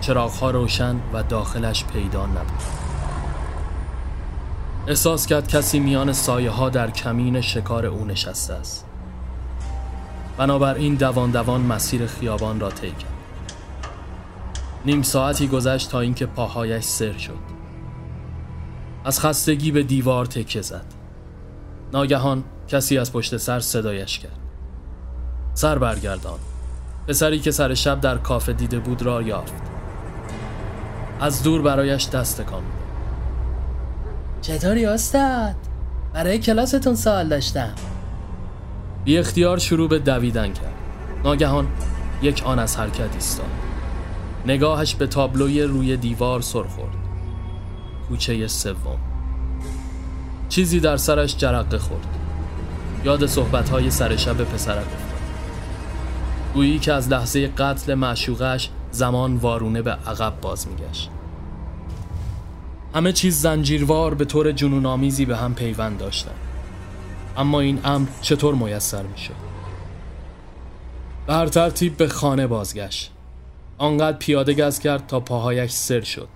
چراغها 0.00 0.50
روشن 0.50 0.96
و 1.12 1.22
داخلش 1.22 1.84
پیدا 1.84 2.26
نبود. 2.26 2.62
احساس 4.86 5.26
کرد 5.26 5.48
کسی 5.48 5.78
میان 5.78 6.12
سایه 6.12 6.50
ها 6.50 6.68
در 6.68 6.90
کمین 6.90 7.40
شکار 7.40 7.86
او 7.86 8.04
نشسته 8.04 8.54
است. 8.54 8.86
بنابراین 10.36 10.94
دوان 10.94 11.30
دوان 11.30 11.60
مسیر 11.60 12.06
خیابان 12.06 12.60
را 12.60 12.70
طی 12.70 12.94
نیم 14.86 15.02
ساعتی 15.02 15.48
گذشت 15.48 15.90
تا 15.90 16.00
اینکه 16.00 16.26
پاهایش 16.26 16.84
سر 16.84 17.18
شد. 17.18 17.56
از 19.04 19.20
خستگی 19.20 19.70
به 19.70 19.82
دیوار 19.82 20.26
تکه 20.26 20.62
زد. 20.62 20.84
ناگهان 21.92 22.44
کسی 22.68 22.98
از 22.98 23.12
پشت 23.12 23.36
سر 23.36 23.60
صدایش 23.60 24.18
کرد. 24.18 24.38
سر 25.54 25.78
برگردان. 25.78 26.38
پسری 27.08 27.38
که 27.38 27.50
سر 27.50 27.74
شب 27.74 28.00
در 28.00 28.18
کافه 28.18 28.52
دیده 28.52 28.78
بود 28.78 29.02
را 29.02 29.22
یافت. 29.22 29.62
از 31.20 31.42
دور 31.42 31.62
برایش 31.62 32.08
دست 32.08 32.42
کام 32.42 32.62
چطوری 34.42 34.86
استاد؟ 34.86 35.54
برای 36.14 36.38
کلاستون 36.38 36.94
سوال 36.94 37.28
داشتم. 37.28 37.74
بی 39.04 39.18
اختیار 39.18 39.58
شروع 39.58 39.88
به 39.88 39.98
دویدن 39.98 40.52
کرد. 40.52 40.74
ناگهان 41.24 41.68
یک 42.22 42.42
آن 42.44 42.58
از 42.58 42.76
حرکت 42.76 43.14
ایستاد. 43.14 43.65
نگاهش 44.46 44.94
به 44.94 45.06
تابلوی 45.06 45.62
روی 45.62 45.96
دیوار 45.96 46.40
سر 46.40 46.62
خورد. 46.62 46.96
کوچه 48.08 48.48
سوم. 48.48 48.98
چیزی 50.48 50.80
در 50.80 50.96
سرش 50.96 51.36
جرقه 51.36 51.78
خورد. 51.78 52.06
یاد 53.04 53.26
صحبتهای 53.26 53.90
سر 53.90 54.16
شب 54.16 54.44
پسرک 54.44 54.78
افتاد. 54.78 55.20
گویی 56.54 56.78
که 56.78 56.92
از 56.92 57.08
لحظه 57.08 57.46
قتل 57.46 57.94
معشوقش 57.94 58.70
زمان 58.90 59.36
وارونه 59.36 59.82
به 59.82 59.90
عقب 59.90 60.40
باز 60.40 60.68
میگشت. 60.68 61.10
همه 62.94 63.12
چیز 63.12 63.40
زنجیروار 63.40 64.14
به 64.14 64.24
طور 64.24 64.52
جنونآمیزی 64.52 65.24
به 65.24 65.36
هم 65.36 65.54
پیوند 65.54 65.98
داشتند. 65.98 66.36
اما 67.36 67.60
این 67.60 67.80
امر 67.84 68.08
چطور 68.22 68.54
میسر 68.54 69.02
می‌شد؟ 69.02 69.46
به 71.26 71.34
هر 71.34 71.46
ترتیب 71.46 71.96
به 71.96 72.08
خانه 72.08 72.46
بازگشت. 72.46 73.12
آنقدر 73.78 74.16
پیاده 74.16 74.54
گز 74.54 74.78
کرد 74.78 75.06
تا 75.06 75.20
پاهایش 75.20 75.70
سر 75.70 76.00
شد. 76.00 76.28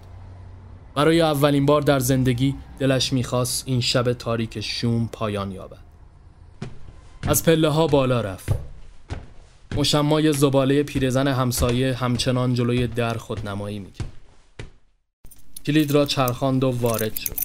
برای 0.95 1.21
اولین 1.21 1.67
بار 1.67 1.83
در 1.83 1.99
زندگی 1.99 2.55
دلش 2.79 3.13
می‌خواست 3.13 3.63
این 3.67 3.81
شب 3.81 4.13
تاریک 4.13 4.61
شوم 4.61 5.09
پایان 5.13 5.53
یابد. 5.53 5.79
از 7.23 7.45
پله 7.45 7.69
ها 7.69 7.87
بالا 7.87 8.21
رفت. 8.21 8.49
مشمای 9.77 10.33
زباله 10.33 10.83
پیرزن 10.83 11.29
همسایه 11.29 11.95
همچنان 11.95 12.55
جلوی 12.55 12.87
در 12.87 13.15
خودنمایی 13.15 13.79
می‌کرد. 13.79 14.09
کلید 15.67 15.91
را 15.91 16.07
چرخاند 16.07 16.65
و 16.65 16.71
وارد 16.71 17.17
شد. 17.17 17.37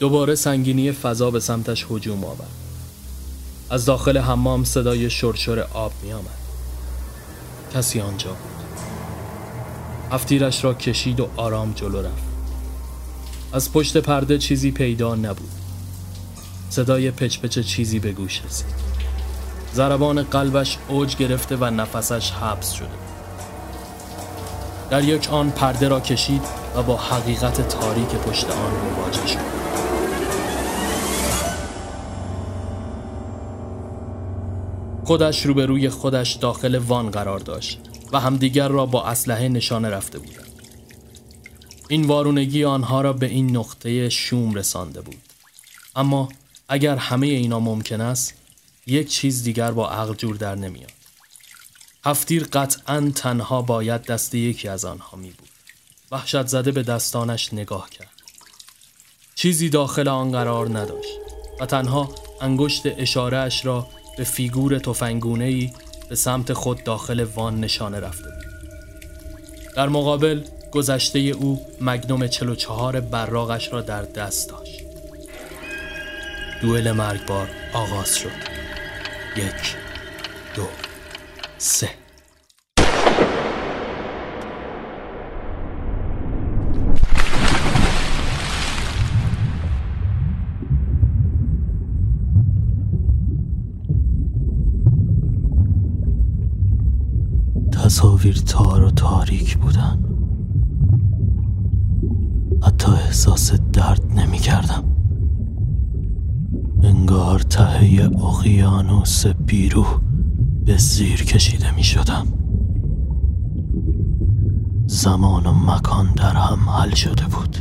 دوباره 0.00 0.34
سنگینی 0.34 0.92
فضا 0.92 1.30
به 1.30 1.40
سمتش 1.40 1.86
هجوم 1.90 2.24
آورد. 2.24 2.59
از 3.70 3.84
داخل 3.84 4.18
حمام 4.18 4.64
صدای 4.64 5.10
شرشر 5.10 5.60
آب 5.60 5.92
می 6.02 6.12
آمد 6.12 6.40
کسی 7.74 8.00
آنجا 8.00 8.30
بود. 8.30 8.80
هفتیرش 10.12 10.64
را 10.64 10.74
کشید 10.74 11.20
و 11.20 11.28
آرام 11.36 11.72
جلو 11.72 12.02
رفت. 12.02 12.22
از 13.52 13.72
پشت 13.72 13.96
پرده 13.96 14.38
چیزی 14.38 14.70
پیدا 14.70 15.14
نبود. 15.14 15.50
صدای 16.70 17.10
پچ 17.10 17.58
چیزی 17.58 17.98
به 17.98 18.12
گوش 18.12 18.42
رسید. 18.44 18.74
ضربان 19.74 20.22
قلبش 20.22 20.78
اوج 20.88 21.16
گرفته 21.16 21.56
و 21.56 21.64
نفسش 21.64 22.30
حبس 22.30 22.70
شده 22.70 22.88
در 24.90 25.04
یک 25.04 25.28
آن 25.32 25.50
پرده 25.50 25.88
را 25.88 26.00
کشید 26.00 26.42
و 26.76 26.82
با 26.82 26.96
حقیقت 26.96 27.68
تاریک 27.68 28.08
پشت 28.08 28.50
آن 28.50 28.72
مواجه 28.72 29.26
شد. 29.26 29.59
خودش 35.10 35.46
روبروی 35.46 35.88
خودش 35.88 36.32
داخل 36.32 36.78
وان 36.78 37.10
قرار 37.10 37.38
داشت 37.38 37.80
و 38.12 38.20
همدیگر 38.20 38.68
را 38.68 38.86
با 38.86 39.04
اسلحه 39.04 39.48
نشانه 39.48 39.90
رفته 39.90 40.18
بودند. 40.18 40.52
این 41.88 42.04
وارونگی 42.04 42.64
آنها 42.64 43.00
را 43.00 43.12
به 43.12 43.26
این 43.26 43.56
نقطه 43.56 44.08
شوم 44.08 44.54
رسانده 44.54 45.00
بود. 45.00 45.22
اما 45.96 46.28
اگر 46.68 46.96
همه 46.96 47.26
اینا 47.26 47.60
ممکن 47.60 48.00
است 48.00 48.34
یک 48.86 49.08
چیز 49.08 49.42
دیگر 49.42 49.70
با 49.70 49.90
عقل 49.90 50.14
جور 50.14 50.36
در 50.36 50.54
نمیاد. 50.54 50.92
هفتیر 52.04 52.44
قطعا 52.44 53.12
تنها 53.14 53.62
باید 53.62 54.02
دست 54.02 54.34
یکی 54.34 54.68
از 54.68 54.84
آنها 54.84 55.16
می 55.16 55.30
بود. 55.30 55.48
وحشت 56.10 56.46
زده 56.46 56.72
به 56.72 56.82
دستانش 56.82 57.54
نگاه 57.54 57.90
کرد. 57.90 58.22
چیزی 59.34 59.68
داخل 59.68 60.08
آن 60.08 60.32
قرار 60.32 60.78
نداشت 60.78 61.18
و 61.60 61.66
تنها 61.66 62.14
انگشت 62.40 62.82
اشارهش 62.86 63.66
را 63.66 63.86
به 64.20 64.26
فیگور 64.26 64.78
تفنگونه 64.78 65.44
ای 65.44 65.70
به 66.08 66.14
سمت 66.14 66.52
خود 66.52 66.84
داخل 66.84 67.24
وان 67.24 67.60
نشانه 67.60 68.00
رفته 68.00 68.24
بود. 68.24 68.44
در 69.76 69.88
مقابل 69.88 70.44
گذشته 70.70 71.18
او 71.18 71.66
مگنوم 71.80 72.26
44 72.26 73.00
براغش 73.00 73.72
را 73.72 73.80
در 73.80 74.02
دست 74.02 74.48
داشت. 74.48 74.82
دوئل 76.62 76.92
مرگبار 76.92 77.48
آغاز 77.72 78.16
شد. 78.16 78.30
یک، 79.36 79.76
دو، 80.54 80.66
سه. 81.58 81.99
تصاویر 98.20 98.42
تار 98.46 98.84
و 98.84 98.90
تاریک 98.90 99.58
بودن. 99.58 100.04
حتی 102.62 102.92
احساس 102.92 103.52
درد 103.52 104.12
نمی 104.12 104.38
کردم 104.38 104.84
انگار 106.82 107.38
ته 107.38 108.10
اقیانوس 108.24 109.26
بیروح 109.26 110.00
به 110.66 110.76
زیر 110.76 111.24
کشیده 111.24 111.74
می 111.74 111.82
شدم 111.82 112.26
زمان 114.86 115.46
و 115.46 115.52
مکان 115.52 116.12
در 116.16 116.34
هم 116.36 116.68
حل 116.68 116.94
شده 116.94 117.24
بود. 117.24 117.56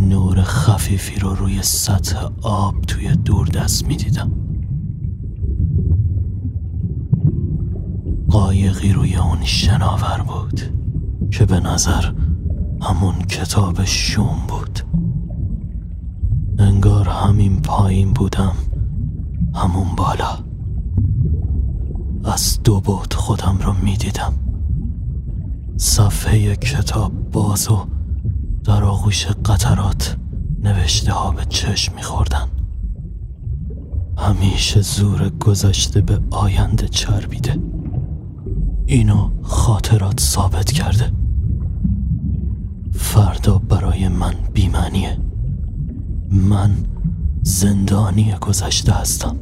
نور 0.00 0.42
خفیفی 0.42 1.20
رو 1.20 1.34
روی 1.34 1.62
سطح 1.62 2.28
آب 2.42 2.80
توی 2.80 3.16
دور 3.16 3.46
دست 3.48 3.86
می 3.86 3.96
دیدم 3.96 4.47
قایقی 8.38 8.92
روی 8.92 9.16
اون 9.16 9.44
شناور 9.44 10.24
بود 10.28 10.60
که 11.30 11.46
به 11.46 11.60
نظر 11.60 12.12
همون 12.82 13.14
کتاب 13.14 13.84
شوم 13.84 14.38
بود. 14.48 14.80
انگار 16.58 17.08
همین 17.08 17.62
پایین 17.62 18.12
بودم 18.12 18.52
همون 19.54 19.86
بالا. 19.96 20.38
از 22.24 22.62
دو 22.64 22.80
بود 22.80 23.14
خودم 23.14 23.58
رو 23.62 23.72
می‌دیدم. 23.82 24.32
صفحه 25.76 26.56
کتاب 26.56 27.12
باز 27.12 27.70
و 27.70 27.86
در 28.64 28.84
آغوش 28.84 29.26
قطرات 29.26 30.16
نوشته 30.62 31.12
ها 31.12 31.30
به 31.30 31.44
چشم 31.44 31.94
میخوردن. 31.94 32.48
همیشه 34.18 34.80
زور 34.80 35.28
گذشته 35.28 36.00
به 36.00 36.20
آینده 36.30 36.88
چربیده. 36.88 37.77
اینو 38.90 39.30
خاطرات 39.42 40.20
ثابت 40.20 40.72
کرده. 40.72 41.12
فردا 42.92 43.58
برای 43.58 44.08
من 44.08 44.34
بیمانیه 44.54 45.18
من 46.30 46.70
زندانی 47.42 48.34
گذشته 48.40 48.92
هستم. 48.92 49.36